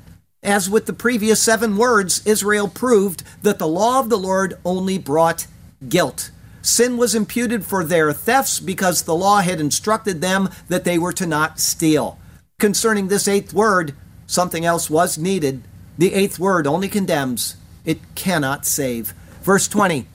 [0.44, 4.98] As with the previous seven words, Israel proved that the law of the Lord only
[4.98, 5.48] brought
[5.90, 6.32] guilt.
[6.62, 11.12] Sin was imputed for their thefts because the law had instructed them that they were
[11.14, 12.18] to not steal.
[12.58, 13.94] Concerning this eighth word,
[14.28, 15.64] something else was needed.
[15.98, 19.14] The eighth word only condemns, it cannot save.
[19.42, 20.06] Verse 20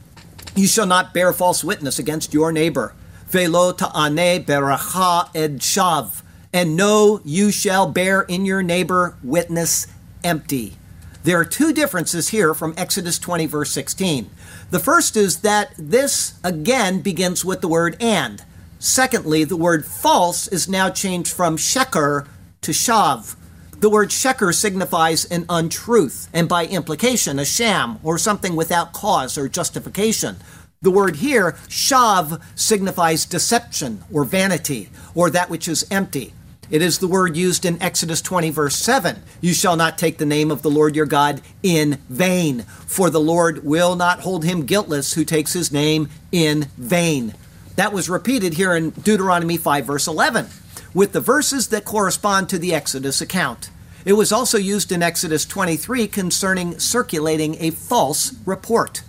[0.55, 2.95] You shall not bear false witness against your neighbor.
[3.27, 6.23] Velo ta'ane beracha ed shav.
[6.53, 9.89] And no, you shall bear in your neighbor witness
[10.25, 10.75] empty.
[11.23, 14.29] There are two differences here from Exodus 20, verse 16.
[14.71, 18.43] The first is that this again begins with the word and.
[18.79, 22.27] Secondly, the word false is now changed from sheker
[22.61, 23.37] to shav.
[23.81, 29.39] The word sheker signifies an untruth, and by implication, a sham, or something without cause
[29.39, 30.37] or justification.
[30.83, 36.35] The word here, shav, signifies deception or vanity, or that which is empty.
[36.75, 39.23] It is the word used in Exodus 20, verse 7.
[39.41, 43.21] You shall not take the name of the Lord your God in vain, for the
[43.21, 47.35] Lord will not hold him guiltless who takes his name in vain.
[47.77, 50.49] That was repeated here in Deuteronomy 5, verse 11,
[50.93, 53.71] with the verses that correspond to the Exodus account.
[54.05, 59.05] It was also used in Exodus 23 concerning circulating a false report.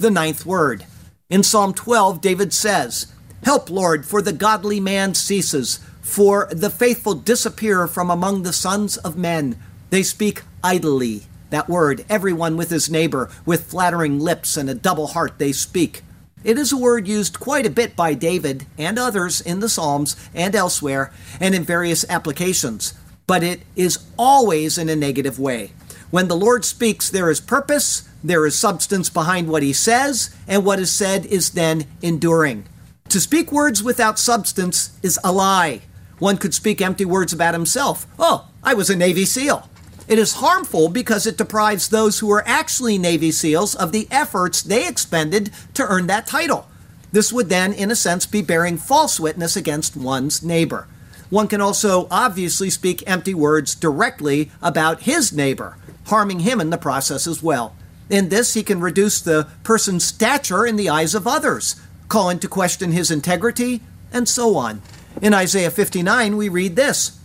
[0.00, 0.84] The ninth word.
[1.30, 3.12] In Psalm 12, David says,
[3.44, 8.98] Help, Lord, for the godly man ceases, for the faithful disappear from among the sons
[8.98, 9.58] of men.
[9.88, 11.22] They speak idly.
[11.48, 16.02] That word, everyone with his neighbor, with flattering lips and a double heart they speak.
[16.44, 20.14] It is a word used quite a bit by David and others in the Psalms
[20.34, 22.92] and elsewhere and in various applications,
[23.26, 25.72] but it is always in a negative way.
[26.10, 30.66] When the Lord speaks, there is purpose, there is substance behind what he says, and
[30.66, 32.66] what is said is then enduring.
[33.08, 35.80] To speak words without substance is a lie.
[36.24, 38.06] One could speak empty words about himself.
[38.18, 39.68] Oh, I was a Navy SEAL.
[40.08, 44.62] It is harmful because it deprives those who are actually Navy SEALs of the efforts
[44.62, 46.66] they expended to earn that title.
[47.12, 50.88] This would then, in a sense, be bearing false witness against one's neighbor.
[51.28, 56.78] One can also obviously speak empty words directly about his neighbor, harming him in the
[56.78, 57.76] process as well.
[58.08, 61.76] In this, he can reduce the person's stature in the eyes of others,
[62.08, 64.80] call into question his integrity, and so on.
[65.22, 67.18] In Isaiah 59, we read this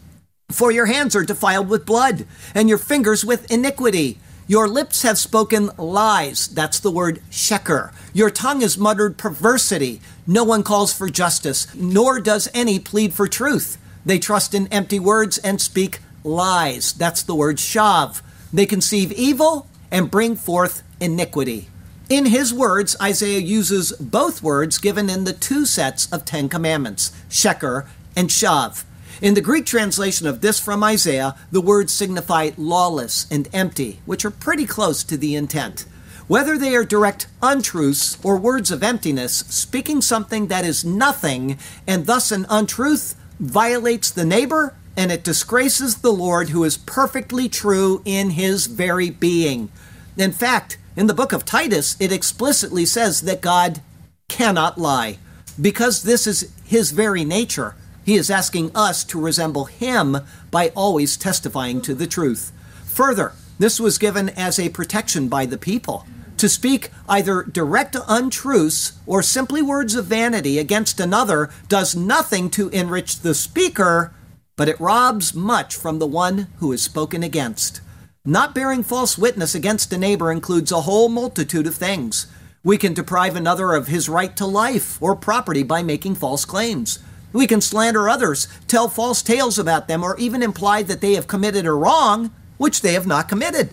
[0.49, 2.25] for your hands are defiled with blood,
[2.55, 4.17] and your fingers with iniquity.
[4.47, 6.47] Your lips have spoken lies.
[6.47, 7.93] That's the word sheker.
[8.13, 10.01] Your tongue has muttered perversity.
[10.25, 13.77] No one calls for justice, nor does any plead for truth.
[14.03, 16.93] They trust in empty words and speak lies.
[16.93, 18.23] That's the word shav.
[18.51, 21.69] They conceive evil and bring forth iniquity.
[22.09, 27.11] In his words, Isaiah uses both words given in the two sets of Ten Commandments,
[27.29, 28.83] sheker and shav.
[29.21, 34.25] In the Greek translation of this from Isaiah, the words signify lawless and empty, which
[34.25, 35.85] are pretty close to the intent.
[36.27, 42.07] Whether they are direct untruths or words of emptiness, speaking something that is nothing and
[42.07, 48.01] thus an untruth violates the neighbor and it disgraces the Lord who is perfectly true
[48.03, 49.71] in his very being.
[50.19, 53.79] In fact, in the book of Titus, it explicitly says that God
[54.27, 55.17] cannot lie.
[55.59, 60.17] Because this is his very nature, he is asking us to resemble him
[60.51, 62.51] by always testifying to the truth.
[62.83, 66.05] Further, this was given as a protection by the people.
[66.35, 72.67] To speak either direct untruths or simply words of vanity against another does nothing to
[72.69, 74.13] enrich the speaker,
[74.57, 77.79] but it robs much from the one who is spoken against.
[78.25, 82.27] Not bearing false witness against a neighbor includes a whole multitude of things.
[82.65, 86.99] We can deprive another of his right to life or property by making false claims.
[87.31, 91.27] We can slander others, tell false tales about them, or even imply that they have
[91.27, 93.69] committed a wrong which they have not committed.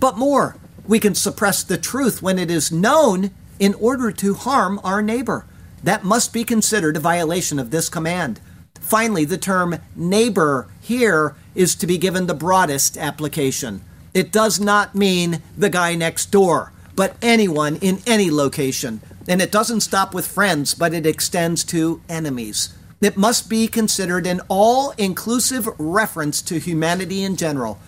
[0.00, 4.80] But more, we can suppress the truth when it is known in order to harm
[4.82, 5.44] our neighbor.
[5.84, 8.40] That must be considered a violation of this command.
[8.80, 13.82] Finally, the term neighbor here is to be given the broadest application.
[14.12, 19.00] It does not mean the guy next door, but anyone in any location.
[19.28, 22.74] And it doesn't stop with friends, but it extends to enemies.
[23.00, 27.78] It must be considered an all inclusive reference to humanity in general.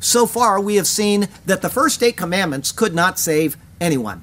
[0.00, 4.22] So far, we have seen that the first eight commandments could not save anyone.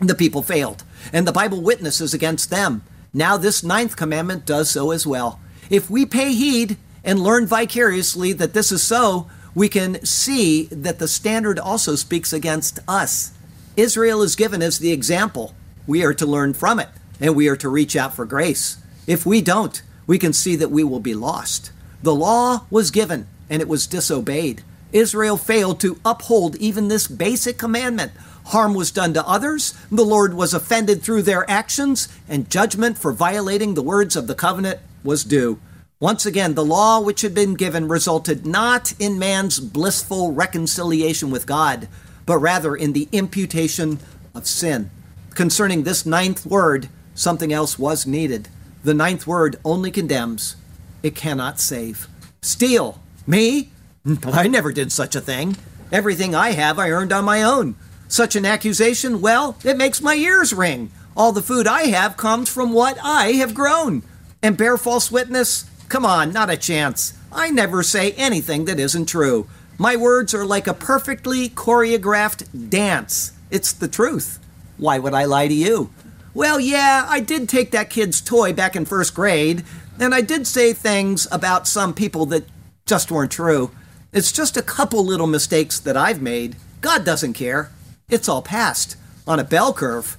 [0.00, 2.82] The people failed, and the Bible witnesses against them.
[3.12, 5.40] Now, this ninth commandment does so as well.
[5.70, 10.98] If we pay heed and learn vicariously that this is so, we can see that
[10.98, 13.32] the standard also speaks against us.
[13.76, 15.54] Israel is given as the example.
[15.86, 16.88] We are to learn from it,
[17.20, 18.78] and we are to reach out for grace.
[19.06, 21.72] If we don't, we can see that we will be lost.
[22.02, 24.62] The law was given and it was disobeyed.
[24.92, 28.12] Israel failed to uphold even this basic commandment.
[28.46, 33.12] Harm was done to others, the Lord was offended through their actions, and judgment for
[33.12, 35.60] violating the words of the covenant was due.
[36.02, 41.46] Once again, the law which had been given resulted not in man's blissful reconciliation with
[41.46, 41.86] God,
[42.26, 44.00] but rather in the imputation
[44.34, 44.90] of sin.
[45.36, 48.48] Concerning this ninth word, something else was needed.
[48.82, 50.56] The ninth word only condemns,
[51.04, 52.08] it cannot save.
[52.40, 53.00] Steal.
[53.24, 53.70] Me?
[54.24, 55.56] I never did such a thing.
[55.92, 57.76] Everything I have I earned on my own.
[58.08, 60.90] Such an accusation, well, it makes my ears ring.
[61.16, 64.02] All the food I have comes from what I have grown.
[64.42, 65.66] And bear false witness?
[65.92, 67.12] Come on, not a chance.
[67.30, 69.46] I never say anything that isn't true.
[69.76, 73.32] My words are like a perfectly choreographed dance.
[73.50, 74.38] It's the truth.
[74.78, 75.90] Why would I lie to you?
[76.32, 79.64] Well, yeah, I did take that kid's toy back in first grade,
[80.00, 82.46] and I did say things about some people that
[82.86, 83.70] just weren't true.
[84.14, 86.56] It's just a couple little mistakes that I've made.
[86.80, 87.70] God doesn't care.
[88.08, 88.96] It's all past.
[89.26, 90.16] On a bell curve,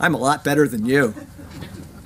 [0.00, 1.12] I'm a lot better than you.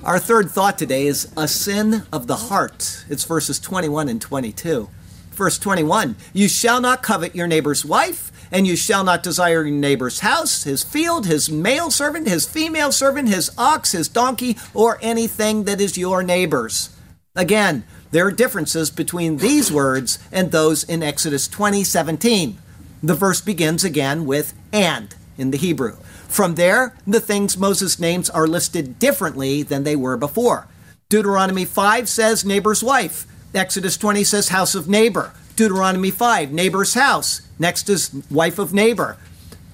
[0.03, 3.03] Our third thought today is a sin of the heart.
[3.09, 4.89] It's verses 21 and 22.
[5.31, 9.77] Verse 21 You shall not covet your neighbor's wife, and you shall not desire your
[9.77, 14.99] neighbor's house, his field, his male servant, his female servant, his ox, his donkey, or
[15.01, 16.95] anything that is your neighbor's.
[17.35, 22.57] Again, there are differences between these words and those in Exodus 20 17.
[23.03, 25.95] The verse begins again with and in the Hebrew.
[26.27, 30.67] From there, the things Moses names are listed differently than they were before.
[31.09, 33.25] Deuteronomy 5 says neighbor's wife.
[33.53, 35.33] Exodus 20 says house of neighbor.
[35.55, 37.41] Deuteronomy 5, neighbor's house.
[37.57, 39.17] Next is wife of neighbor.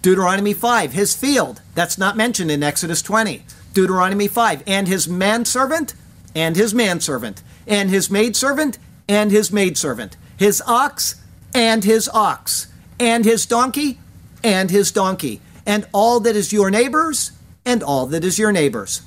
[0.02, 1.62] Deuteronomy 5, his field.
[1.74, 3.44] That's not mentioned in Exodus 20.
[3.74, 5.94] Deuteronomy 5, and his manservant,
[6.34, 8.78] and his manservant, and his maidservant,
[9.10, 11.22] and his maidservant, his ox,
[11.54, 12.68] and his ox,
[13.00, 14.00] and his donkey,
[14.44, 17.32] and his donkey, and all that is your neighbor's,
[17.66, 19.02] and all that is your neighbor's.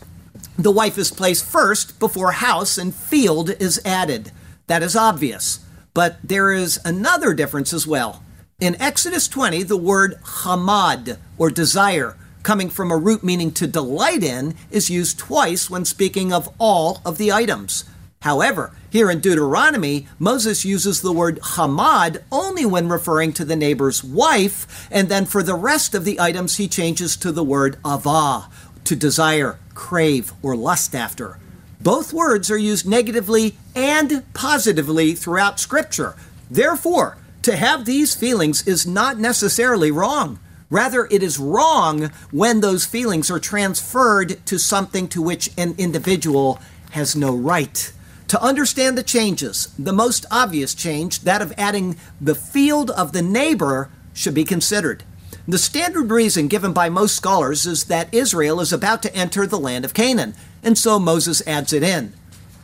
[0.58, 4.32] The wife is placed first before house, and field is added.
[4.66, 5.60] That is obvious.
[5.94, 8.22] But there is another difference as well.
[8.60, 14.24] In Exodus 20, the word hamad, or desire, coming from a root meaning to delight
[14.24, 17.84] in, is used twice when speaking of all of the items.
[18.22, 24.02] However, here in Deuteronomy, Moses uses the word hamad only when referring to the neighbor's
[24.02, 28.50] wife, and then for the rest of the items, he changes to the word avah,
[28.84, 31.38] to desire, crave, or lust after.
[31.80, 36.16] Both words are used negatively and positively throughout Scripture.
[36.50, 40.38] Therefore, to have these feelings is not necessarily wrong.
[40.70, 46.58] Rather, it is wrong when those feelings are transferred to something to which an individual
[46.90, 47.92] has no right.
[48.28, 53.22] To understand the changes, the most obvious change, that of adding the field of the
[53.22, 55.02] neighbor, should be considered.
[55.46, 59.58] The standard reason given by most scholars is that Israel is about to enter the
[59.58, 62.12] land of Canaan, and so Moses adds it in.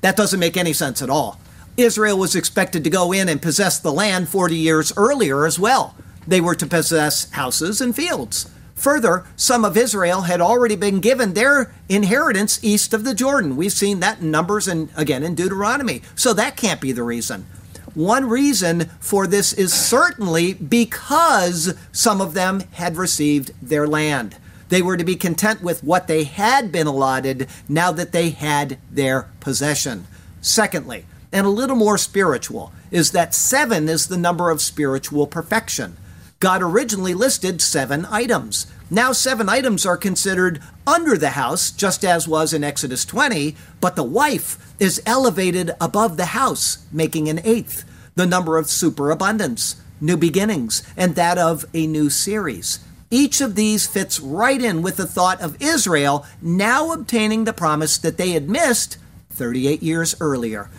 [0.03, 1.41] That doesn't make any sense at all.
[1.79, 5.97] Israel was expected to go in and possess the land 40 years earlier as well.
[6.27, 8.51] They were to possess houses and fields.
[8.75, 13.57] Further, some of Israel had already been given their inheritance east of the Jordan.
[13.57, 16.03] We've seen that in Numbers and again in Deuteronomy.
[16.15, 17.47] So that can't be the reason.
[17.95, 24.37] One reason for this is certainly because some of them had received their land.
[24.69, 28.79] They were to be content with what they had been allotted now that they had
[28.91, 30.09] their possession.
[30.41, 35.97] Secondly, and a little more spiritual, is that seven is the number of spiritual perfection.
[36.41, 38.67] God originally listed seven items.
[38.91, 43.97] Now, seven items are considered under the house, just as was in Exodus 20, but
[43.97, 50.17] the wife is elevated above the house, making an eighth, the number of superabundance, new
[50.17, 52.81] beginnings, and that of a new series.
[53.11, 57.97] Each of these fits right in with the thought of Israel now obtaining the promise
[57.99, 58.99] that they had missed
[59.31, 60.71] 38 years earlier.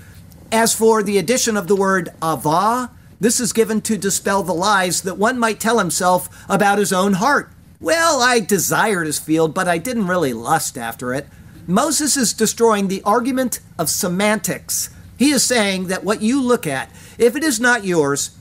[0.52, 2.90] As for the addition of the word avah,
[3.20, 7.14] this is given to dispel the lies that one might tell himself about his own
[7.14, 7.52] heart.
[7.80, 11.28] Well, I desired his field, but I didn't really lust after it.
[11.68, 14.90] Moses is destroying the argument of semantics.
[15.18, 18.38] He is saying that what you look at, if it is not yours,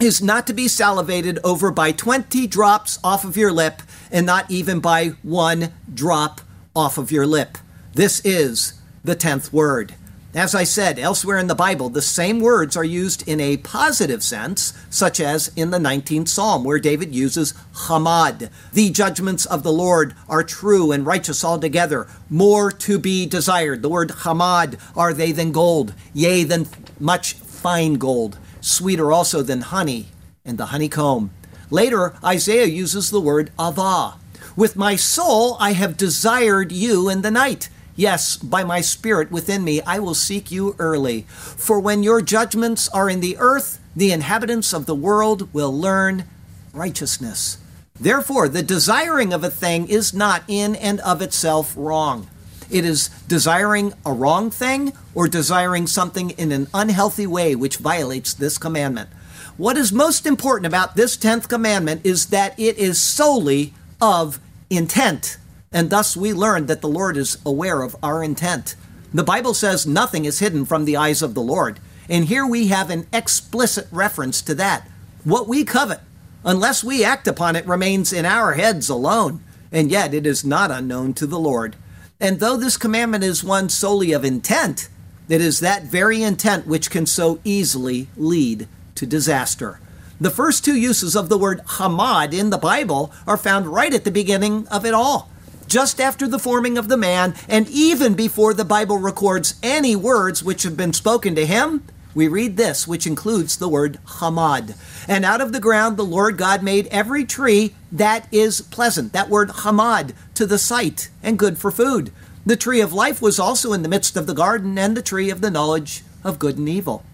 [0.00, 4.50] is not to be salivated over by 20 drops off of your lip and not
[4.50, 6.40] even by one drop
[6.74, 7.58] off of your lip.
[7.92, 9.94] This is the 10th word.
[10.34, 14.20] As I said, elsewhere in the Bible, the same words are used in a positive
[14.20, 17.54] sense, such as in the 19th Psalm, where David uses
[17.86, 18.50] hamad.
[18.72, 23.82] The judgments of the Lord are true and righteous altogether, more to be desired.
[23.82, 26.66] The word hamad are they than gold, yea, than
[26.98, 30.08] much fine gold, sweeter also than honey
[30.44, 31.30] and the honeycomb.
[31.70, 34.14] Later, Isaiah uses the word avah.
[34.56, 37.68] With my soul I have desired you in the night.
[37.96, 41.22] Yes, by my Spirit within me, I will seek you early.
[41.28, 46.24] For when your judgments are in the earth, the inhabitants of the world will learn
[46.72, 47.58] righteousness.
[47.98, 52.28] Therefore, the desiring of a thing is not in and of itself wrong.
[52.68, 58.34] It is desiring a wrong thing or desiring something in an unhealthy way which violates
[58.34, 59.10] this commandment.
[59.56, 64.40] What is most important about this 10th commandment is that it is solely of
[64.70, 65.38] intent
[65.74, 68.76] and thus we learn that the Lord is aware of our intent.
[69.12, 72.68] The Bible says nothing is hidden from the eyes of the Lord, and here we
[72.68, 74.88] have an explicit reference to that.
[75.24, 76.00] What we covet,
[76.44, 80.70] unless we act upon it, remains in our heads alone, and yet it is not
[80.70, 81.74] unknown to the Lord.
[82.20, 84.88] And though this commandment is one solely of intent,
[85.28, 89.80] it is that very intent which can so easily lead to disaster.
[90.20, 94.04] The first two uses of the word hamad in the Bible are found right at
[94.04, 95.30] the beginning of it all
[95.66, 100.42] just after the forming of the man, and even before the Bible records any words
[100.42, 101.84] which have been spoken to him,
[102.14, 104.76] we read this, which includes the word hamad.
[105.08, 109.28] And out of the ground the Lord God made every tree that is pleasant, that
[109.28, 112.12] word hamad, to the sight and good for food.
[112.46, 115.30] The tree of life was also in the midst of the garden, and the tree
[115.30, 117.04] of the knowledge of good and evil.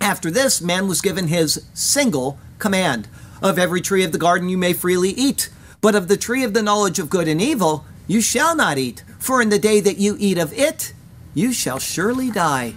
[0.00, 3.08] After this, man was given his single command
[3.40, 5.50] Of every tree of the garden you may freely eat,
[5.82, 9.04] but of the tree of the knowledge of good and evil you shall not eat,
[9.18, 10.92] for in the day that you eat of it,
[11.34, 12.74] you shall surely die.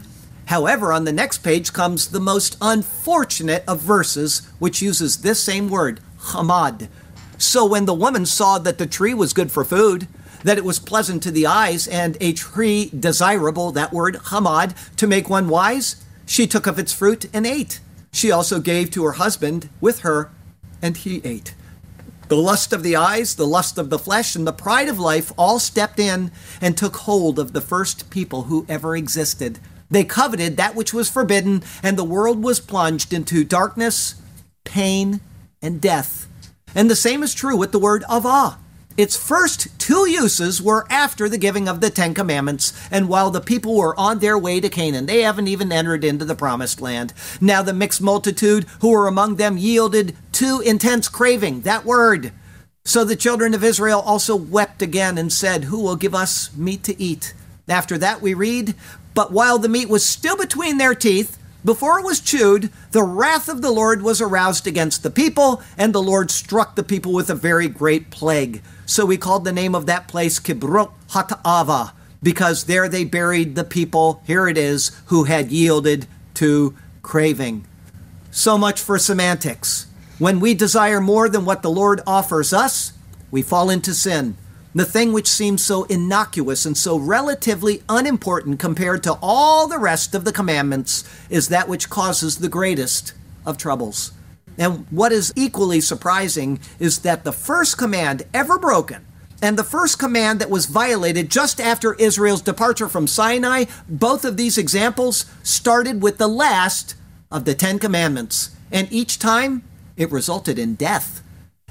[0.47, 5.69] However, on the next page comes the most unfortunate of verses, which uses this same
[5.69, 6.87] word, hamad.
[7.37, 10.07] So when the woman saw that the tree was good for food,
[10.43, 15.07] that it was pleasant to the eyes, and a tree desirable, that word hamad, to
[15.07, 17.79] make one wise, she took of its fruit and ate.
[18.13, 20.31] She also gave to her husband with her,
[20.81, 21.55] and he ate.
[22.27, 25.31] The lust of the eyes, the lust of the flesh, and the pride of life
[25.37, 29.59] all stepped in and took hold of the first people who ever existed.
[29.91, 34.15] They coveted that which was forbidden, and the world was plunged into darkness,
[34.63, 35.21] pain,
[35.61, 36.27] and death.
[36.73, 38.57] And the same is true with the word avah.
[38.97, 43.41] Its first two uses were after the giving of the Ten Commandments, and while the
[43.41, 45.05] people were on their way to Canaan.
[45.05, 47.13] They haven't even entered into the promised land.
[47.41, 52.31] Now the mixed multitude who were among them yielded to intense craving, that word.
[52.85, 56.83] So the children of Israel also wept again and said, Who will give us meat
[56.83, 57.33] to eat?
[57.67, 58.75] After that, we read,
[59.13, 63.49] But while the meat was still between their teeth, before it was chewed, the wrath
[63.49, 67.29] of the Lord was aroused against the people, and the Lord struck the people with
[67.29, 68.61] a very great plague.
[68.85, 73.63] So we called the name of that place Kibroth Hattaavah, because there they buried the
[73.63, 77.65] people, here it is, who had yielded to craving.
[78.31, 79.87] So much for semantics.
[80.17, 82.93] When we desire more than what the Lord offers us,
[83.31, 84.37] we fall into sin.
[84.73, 90.13] The thing which seems so innocuous and so relatively unimportant compared to all the rest
[90.13, 93.13] of the commandments is that which causes the greatest
[93.45, 94.11] of troubles.
[94.57, 99.05] And what is equally surprising is that the first command ever broken
[99.41, 104.37] and the first command that was violated just after Israel's departure from Sinai, both of
[104.37, 106.95] these examples started with the last
[107.31, 108.55] of the Ten Commandments.
[108.71, 109.63] And each time
[109.97, 111.21] it resulted in death.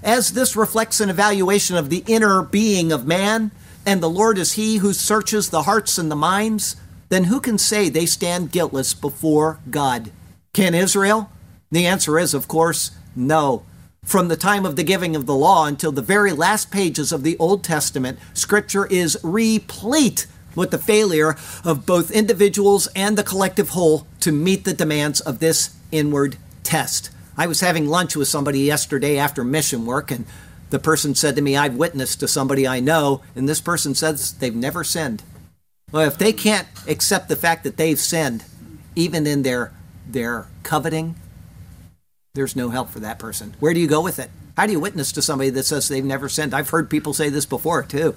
[0.02, 3.50] As this reflects an evaluation of the inner being of man,
[3.86, 6.76] and the Lord is He who searches the hearts and the minds,
[7.08, 10.10] then who can say they stand guiltless before God?
[10.52, 11.30] Can Israel?
[11.74, 13.64] The answer is, of course, no.
[14.04, 17.24] From the time of the giving of the law until the very last pages of
[17.24, 23.70] the Old Testament, Scripture is replete with the failure of both individuals and the collective
[23.70, 27.10] whole to meet the demands of this inward test.
[27.36, 30.26] I was having lunch with somebody yesterday after mission work, and
[30.70, 34.34] the person said to me, I've witnessed to somebody I know, and this person says
[34.34, 35.24] they've never sinned.
[35.90, 38.44] Well, if they can't accept the fact that they've sinned,
[38.94, 39.72] even in their,
[40.06, 41.16] their coveting,
[42.34, 43.54] there's no help for that person.
[43.60, 44.28] Where do you go with it?
[44.56, 46.52] How do you witness to somebody that says they've never sinned?
[46.52, 48.16] I've heard people say this before too.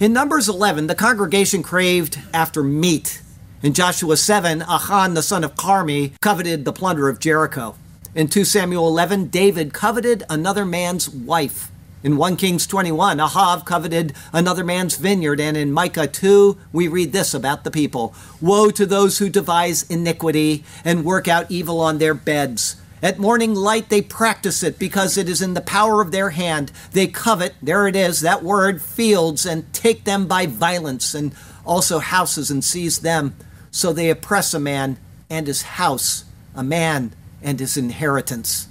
[0.00, 3.22] In Numbers 11, the congregation craved after meat.
[3.62, 7.76] In Joshua 7, Achan, the son of Carmi, coveted the plunder of Jericho.
[8.12, 11.70] In 2 Samuel 11, David coveted another man's wife.
[12.02, 15.40] In 1 Kings 21, Ahab coveted another man's vineyard.
[15.40, 19.88] And in Micah 2, we read this about the people Woe to those who devise
[19.88, 22.74] iniquity and work out evil on their beds.
[23.02, 26.72] At morning light, they practice it because it is in the power of their hand.
[26.92, 31.32] They covet, there it is, that word, fields, and take them by violence, and
[31.64, 33.36] also houses, and seize them.
[33.70, 34.98] So they oppress a man
[35.30, 36.24] and his house,
[36.54, 38.66] a man and his inheritance.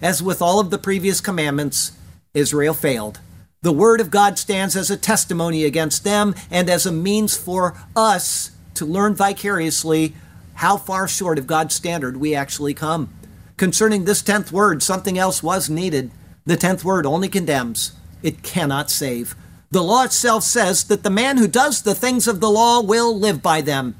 [0.00, 1.92] As with all of the previous commandments,
[2.34, 3.20] Israel failed.
[3.62, 7.76] The word of God stands as a testimony against them and as a means for
[7.94, 10.14] us to learn vicariously
[10.54, 13.12] how far short of God's standard we actually come.
[13.56, 16.10] Concerning this tenth word, something else was needed.
[16.44, 17.92] The tenth word only condemns,
[18.22, 19.34] it cannot save.
[19.70, 23.18] The law itself says that the man who does the things of the law will
[23.18, 23.94] live by them.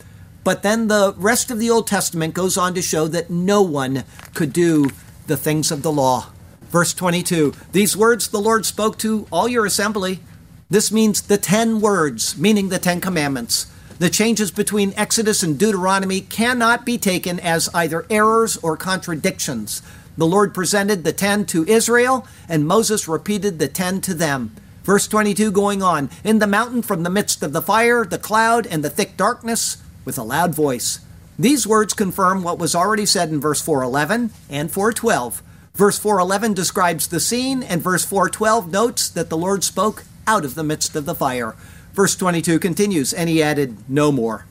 [0.44, 4.04] But then the rest of the Old Testament goes on to show that no one
[4.34, 4.90] could do
[5.28, 6.26] the things of the law.
[6.70, 10.20] Verse 22 These words the Lord spoke to all your assembly.
[10.68, 13.71] This means the ten words, meaning the Ten Commandments.
[14.02, 19.80] The changes between Exodus and Deuteronomy cannot be taken as either errors or contradictions.
[20.16, 24.56] The Lord presented the ten to Israel, and Moses repeated the ten to them.
[24.82, 28.66] Verse 22 going on In the mountain from the midst of the fire, the cloud,
[28.66, 30.98] and the thick darkness, with a loud voice.
[31.38, 35.44] These words confirm what was already said in verse 411 and 412.
[35.74, 40.56] Verse 411 describes the scene, and verse 412 notes that the Lord spoke out of
[40.56, 41.54] the midst of the fire.
[41.92, 44.46] Verse 22 continues, and he added, No more.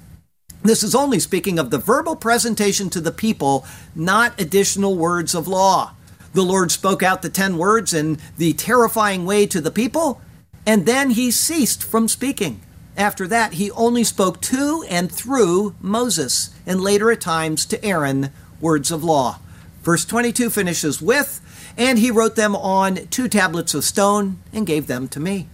[0.63, 3.65] This is only speaking of the verbal presentation to the people,
[3.95, 5.93] not additional words of law.
[6.33, 10.21] The Lord spoke out the ten words in the terrifying way to the people,
[10.65, 12.61] and then he ceased from speaking.
[12.95, 18.29] After that, he only spoke to and through Moses, and later at times to Aaron,
[18.59, 19.39] words of law.
[19.81, 21.41] Verse 22 finishes with,
[21.75, 25.47] And he wrote them on two tablets of stone and gave them to me.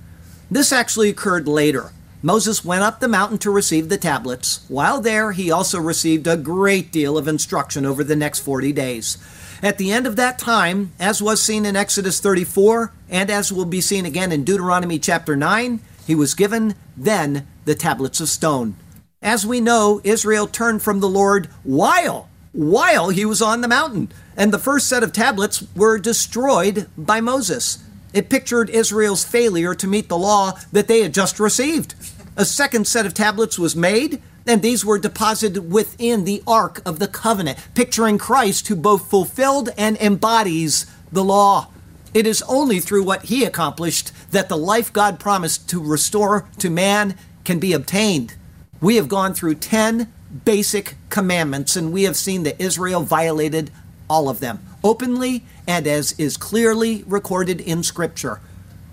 [0.49, 1.91] This actually occurred later.
[2.21, 4.65] Moses went up the mountain to receive the tablets.
[4.67, 9.17] While there, he also received a great deal of instruction over the next 40 days.
[9.61, 13.65] At the end of that time, as was seen in Exodus 34, and as will
[13.65, 18.75] be seen again in Deuteronomy chapter 9, he was given then the tablets of stone.
[19.21, 24.11] As we know, Israel turned from the Lord while while he was on the mountain,
[24.35, 27.77] and the first set of tablets were destroyed by Moses.
[28.17, 31.93] It pictured Israel's failure to meet the law that they had just received.
[32.35, 36.97] A second set of tablets was made, and these were deposited within the Ark of
[36.97, 41.67] the Covenant, picturing Christ who both fulfilled and embodies the law.
[42.11, 46.71] It is only through what he accomplished that the life God promised to restore to
[46.71, 48.33] man can be obtained.
[48.81, 50.11] We have gone through 10
[50.43, 53.69] basic commandments, and we have seen that Israel violated
[54.09, 58.39] all of them openly and as is clearly recorded in Scripture.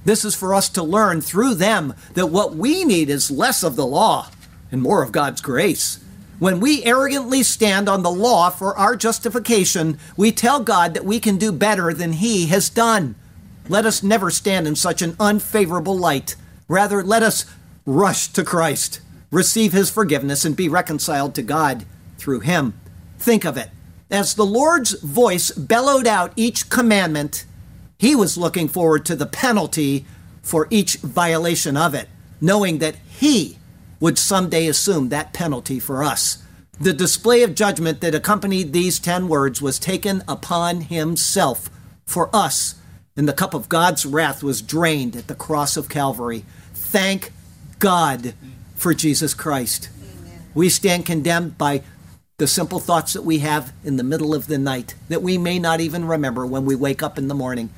[0.05, 3.77] This is for us to learn through them that what we need is less of
[3.77, 4.29] the law
[4.71, 6.01] and more of God's grace.
[6.39, 11.21] When we arrogantly stand on the law for our justification, we tell God that we
[11.21, 13.15] can do better than He has done.
[13.69, 16.37] Let us never stand in such an unfavorable light.
[16.69, 17.47] Rather, let us
[17.87, 21.87] rush to Christ, receive His forgiveness, and be reconciled to God
[22.19, 22.75] through Him.
[23.19, 23.71] Think of it.
[24.15, 27.45] As the Lord's voice bellowed out each commandment,
[27.99, 30.07] He was looking forward to the penalty
[30.41, 32.09] for each violation of it,
[32.41, 33.59] knowing that He
[33.99, 36.39] would someday assume that penalty for us.
[36.79, 41.69] The display of judgment that accompanied these ten words was taken upon himself
[42.07, 42.77] for us,
[43.17, 46.45] and the cup of God's wrath was drained at the cross of Calvary.
[46.73, 47.33] Thank
[47.81, 48.35] God
[48.77, 49.89] for Jesus Christ.
[49.99, 50.41] Amen.
[50.55, 51.83] We stand condemned by
[52.39, 55.59] the simple thoughts that we have in the middle of the night that we may
[55.59, 57.71] not even remember when we wake up in the morning.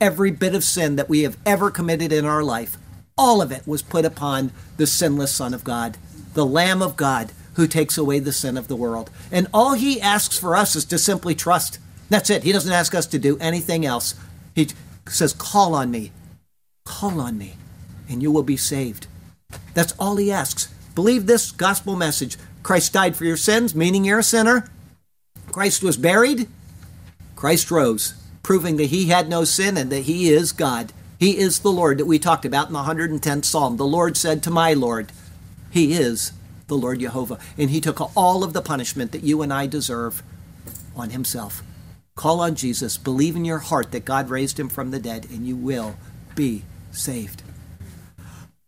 [0.00, 2.76] Every bit of sin that we have ever committed in our life
[3.18, 5.96] all of it was put upon the sinless Son of God,
[6.34, 9.10] the Lamb of God who takes away the sin of the world.
[9.32, 11.78] And all he asks for us is to simply trust.
[12.10, 12.42] That's it.
[12.42, 14.14] He doesn't ask us to do anything else.
[14.54, 14.68] He
[15.08, 16.12] says, Call on me.
[16.84, 17.54] Call on me,
[18.08, 19.06] and you will be saved.
[19.72, 20.66] That's all he asks.
[20.94, 22.36] Believe this gospel message.
[22.66, 24.66] Christ died for your sins, meaning you're a sinner.
[25.52, 26.48] Christ was buried.
[27.36, 30.92] Christ rose, proving that he had no sin and that he is God.
[31.16, 33.76] He is the Lord that we talked about in the 110th Psalm.
[33.76, 35.12] The Lord said to my Lord,
[35.70, 36.32] He is
[36.66, 37.38] the Lord Jehovah.
[37.56, 40.24] And He took all of the punishment that you and I deserve
[40.96, 41.62] on Himself.
[42.16, 45.46] Call on Jesus, believe in your heart that God raised Him from the dead, and
[45.46, 45.94] you will
[46.34, 47.44] be saved.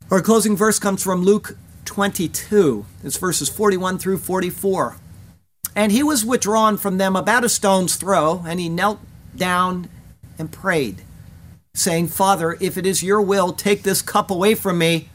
[0.08, 1.56] Our closing verse comes from Luke
[1.88, 2.84] 22.
[3.02, 4.96] It's verses 41 through 44.
[5.74, 9.00] And he was withdrawn from them about a stone's throw, and he knelt
[9.36, 9.88] down
[10.38, 11.02] and prayed
[11.78, 15.08] saying, Father, if it is your will, take this cup away from me.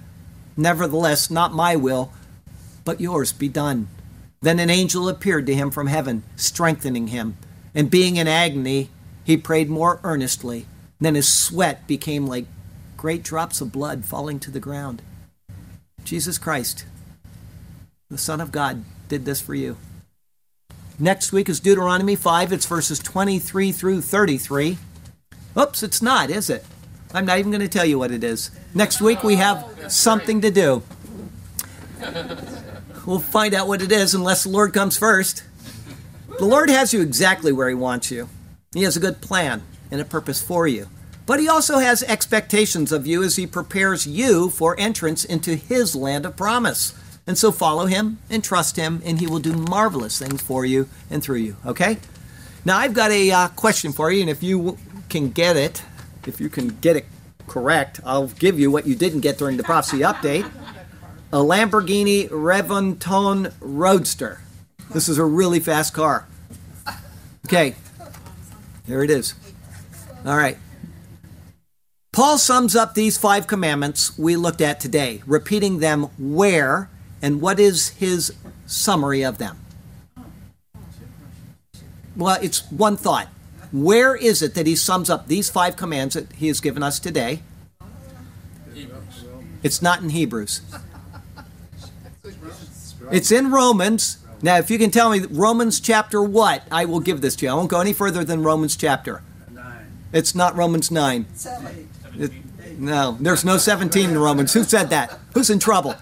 [0.55, 2.11] Nevertheless, not my will,
[2.85, 3.87] but yours be done.
[4.41, 7.37] Then an angel appeared to him from heaven, strengthening him.
[7.75, 8.89] And being in agony,
[9.23, 10.65] he prayed more earnestly.
[10.99, 12.45] Then his sweat became like
[12.97, 15.01] great drops of blood falling to the ground.
[16.03, 16.85] Jesus Christ,
[18.09, 19.77] the Son of God, did this for you.
[20.99, 22.53] Next week is Deuteronomy 5.
[22.53, 24.77] It's verses 23 through 33.
[25.57, 26.65] Oops, it's not, is it?
[27.13, 28.51] I'm not even going to tell you what it is.
[28.73, 30.83] Next week we have something to do.
[33.05, 35.43] We'll find out what it is unless the Lord comes first.
[36.39, 38.29] The Lord has you exactly where He wants you.
[38.73, 40.87] He has a good plan and a purpose for you.
[41.25, 45.95] But He also has expectations of you as He prepares you for entrance into His
[45.95, 46.93] land of promise.
[47.25, 50.89] And so follow Him and trust Him, and He will do marvelous things for you
[51.09, 51.55] and through you.
[51.65, 51.97] Okay?
[52.65, 54.77] Now, I've got a uh, question for you, and if you
[55.09, 55.83] can get it,
[56.25, 57.05] if you can get it
[57.47, 60.49] correct, I'll give you what you didn't get during the prophecy update
[61.33, 64.39] a Lamborghini Revuelton Roadster.
[64.91, 66.27] This is a really fast car.
[67.47, 67.75] Okay,
[68.85, 69.33] there it is.
[70.25, 70.57] All right.
[72.13, 76.87] Paul sums up these five commandments we looked at today, repeating them where
[77.23, 78.35] and what is his
[78.67, 79.57] summary of them.
[82.15, 83.29] Well, it's one thought.
[83.71, 86.99] Where is it that he sums up these five commands that he has given us
[86.99, 87.41] today?
[88.75, 89.25] Hebrews.
[89.63, 90.61] It's not in Hebrews.
[93.11, 94.19] It's in Romans.
[94.43, 97.51] Now, if you can tell me Romans chapter what, I will give this to you.
[97.51, 99.23] I won't go any further than Romans chapter.
[99.51, 99.87] Nine.
[100.11, 101.25] It's not Romans 9.
[101.33, 101.89] Seven.
[102.17, 102.31] It-
[102.79, 104.53] no, there's no 17 in Romans.
[104.53, 105.19] Who said that?
[105.33, 105.95] Who's in trouble?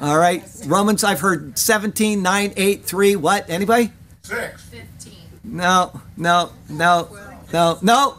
[0.00, 0.42] All right.
[0.66, 3.16] Romans, I've heard 17, 9, 8, 3.
[3.16, 3.48] What?
[3.48, 3.92] Anybody?
[4.22, 4.62] Six.
[4.62, 5.12] 15.
[5.44, 7.08] No, no, no,
[7.52, 8.18] no, no.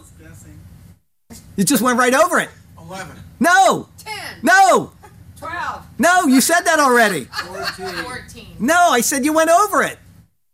[1.55, 2.49] You just went right over it.
[2.79, 3.15] Eleven.
[3.39, 4.13] No, 10.
[4.41, 4.91] no,
[5.37, 5.85] 12.
[5.99, 6.25] no.
[6.25, 7.25] You said that already.
[7.25, 7.87] 14.
[8.03, 8.47] 14.
[8.59, 9.99] No, I said you went over it.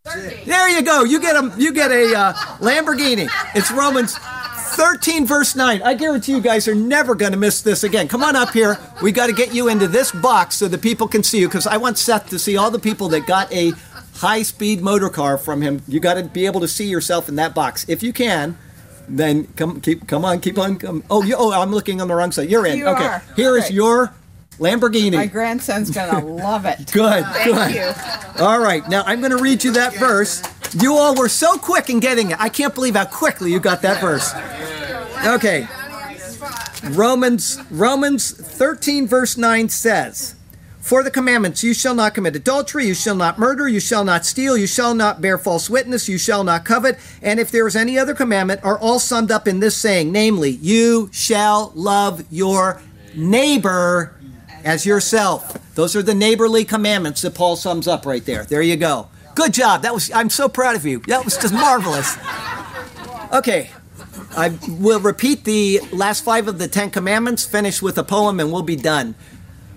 [0.06, 0.48] 13.
[0.48, 1.04] There you go.
[1.04, 3.30] You get a you get a uh, Lamborghini.
[3.56, 4.16] It's Romans
[4.80, 5.82] 13 verse 9.
[5.84, 8.08] I guarantee you guys are never going to miss this again.
[8.08, 8.78] Come on up here.
[9.04, 11.68] We got to get you into this box so the people can see you because
[11.68, 13.74] I want Seth to see all the people that got a
[14.16, 15.82] high-speed motor car from him.
[15.90, 17.86] You got to be able to see yourself in that box.
[17.90, 18.58] If you can,
[19.10, 21.04] then come keep come on, keep on come.
[21.10, 22.50] Oh, you, oh, I'm looking on the wrong side.
[22.50, 22.78] You're in.
[22.78, 23.04] You okay.
[23.04, 23.24] are.
[23.36, 23.74] Here is Okay.
[23.74, 24.14] your
[24.60, 25.16] Lamborghini.
[25.16, 26.78] My grandson's gonna love it.
[26.94, 27.76] Good, Thank good.
[27.76, 28.44] you.
[28.44, 30.42] All right, now I'm going to read you that verse.
[30.74, 32.40] You all were so quick in getting it.
[32.40, 34.34] I can't believe how quickly you got that verse.
[35.26, 35.68] Okay.
[36.92, 40.36] Romans Romans 13 verse 9 says,
[40.80, 44.26] "For the commandments you shall not commit adultery, you shall not murder, you shall not
[44.26, 47.76] steal, you shall not bear false witness, you shall not covet, and if there is
[47.76, 52.82] any other commandment are all summed up in this saying, namely, you shall love your
[53.14, 54.14] neighbor
[54.64, 55.58] as yourself.
[55.76, 58.46] Those are the neighborly commandments that Paul sums up right there.
[58.46, 59.08] There you go.
[59.40, 59.84] Good job.
[59.84, 61.00] That was I'm so proud of you.
[61.08, 62.18] That was just marvelous.
[63.32, 63.70] Okay.
[64.36, 68.52] I will repeat the last five of the Ten Commandments, finish with a poem, and
[68.52, 69.16] we'll be done.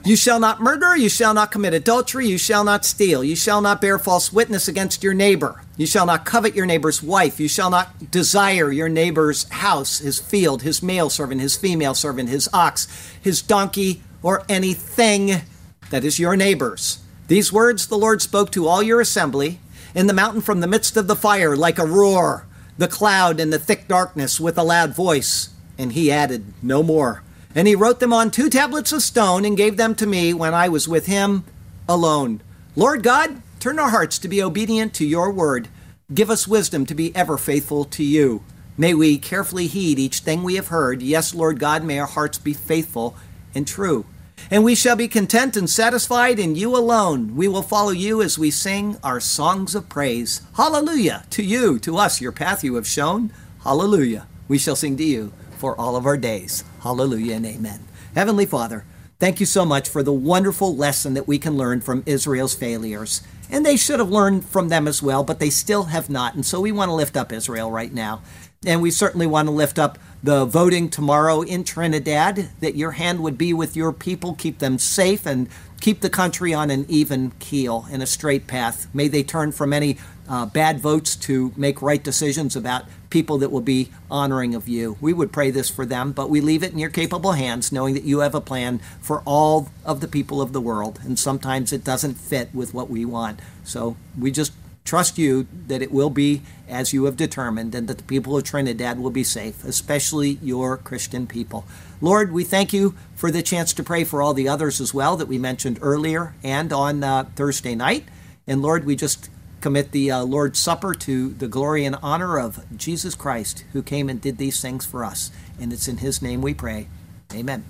[0.04, 3.60] You shall not murder, you shall not commit adultery, you shall not steal, you shall
[3.60, 7.46] not bear false witness against your neighbor, you shall not covet your neighbor's wife, you
[7.46, 12.48] shall not desire your neighbor's house, his field, his male servant, his female servant, his
[12.52, 12.88] ox,
[13.22, 15.42] his donkey, or anything
[15.90, 17.01] that is your neighbor's.
[17.28, 19.60] These words the Lord spoke to all your assembly
[19.94, 22.46] in the mountain from the midst of the fire, like a roar,
[22.78, 25.50] the cloud and the thick darkness with a loud voice.
[25.78, 27.22] And he added, No more.
[27.54, 30.54] And he wrote them on two tablets of stone and gave them to me when
[30.54, 31.44] I was with him
[31.88, 32.40] alone.
[32.74, 35.68] Lord God, turn our hearts to be obedient to your word.
[36.12, 38.42] Give us wisdom to be ever faithful to you.
[38.76, 41.02] May we carefully heed each thing we have heard.
[41.02, 43.16] Yes, Lord God, may our hearts be faithful
[43.54, 44.06] and true.
[44.50, 47.36] And we shall be content and satisfied in you alone.
[47.36, 50.42] We will follow you as we sing our songs of praise.
[50.56, 53.32] Hallelujah to you, to us, your path you have shown.
[53.64, 54.26] Hallelujah.
[54.48, 56.64] We shall sing to you for all of our days.
[56.82, 57.86] Hallelujah and amen.
[58.14, 58.84] Heavenly Father,
[59.18, 63.22] thank you so much for the wonderful lesson that we can learn from Israel's failures.
[63.48, 66.34] And they should have learned from them as well, but they still have not.
[66.34, 68.22] And so we want to lift up Israel right now.
[68.64, 73.20] And we certainly want to lift up the voting tomorrow in Trinidad, that your hand
[73.20, 75.48] would be with your people, keep them safe, and
[75.80, 78.86] keep the country on an even keel, in a straight path.
[78.94, 79.98] May they turn from any
[80.28, 84.96] uh, bad votes to make right decisions about people that will be honoring of you.
[85.00, 87.94] We would pray this for them, but we leave it in your capable hands, knowing
[87.94, 91.00] that you have a plan for all of the people of the world.
[91.02, 93.40] And sometimes it doesn't fit with what we want.
[93.64, 94.52] So we just
[94.84, 98.44] trust you that it will be as you have determined and that the people of
[98.44, 101.64] Trinidad will be safe, especially your Christian people.
[102.00, 105.16] Lord, we thank you for the chance to pray for all the others as well
[105.16, 108.06] that we mentioned earlier and on uh, Thursday night.
[108.46, 109.30] And Lord, we just
[109.60, 114.08] commit the uh, Lord's Supper to the glory and honor of Jesus Christ, who came
[114.10, 115.30] and did these things for us.
[115.60, 116.88] And it's in his name we pray.
[117.32, 117.64] Amen.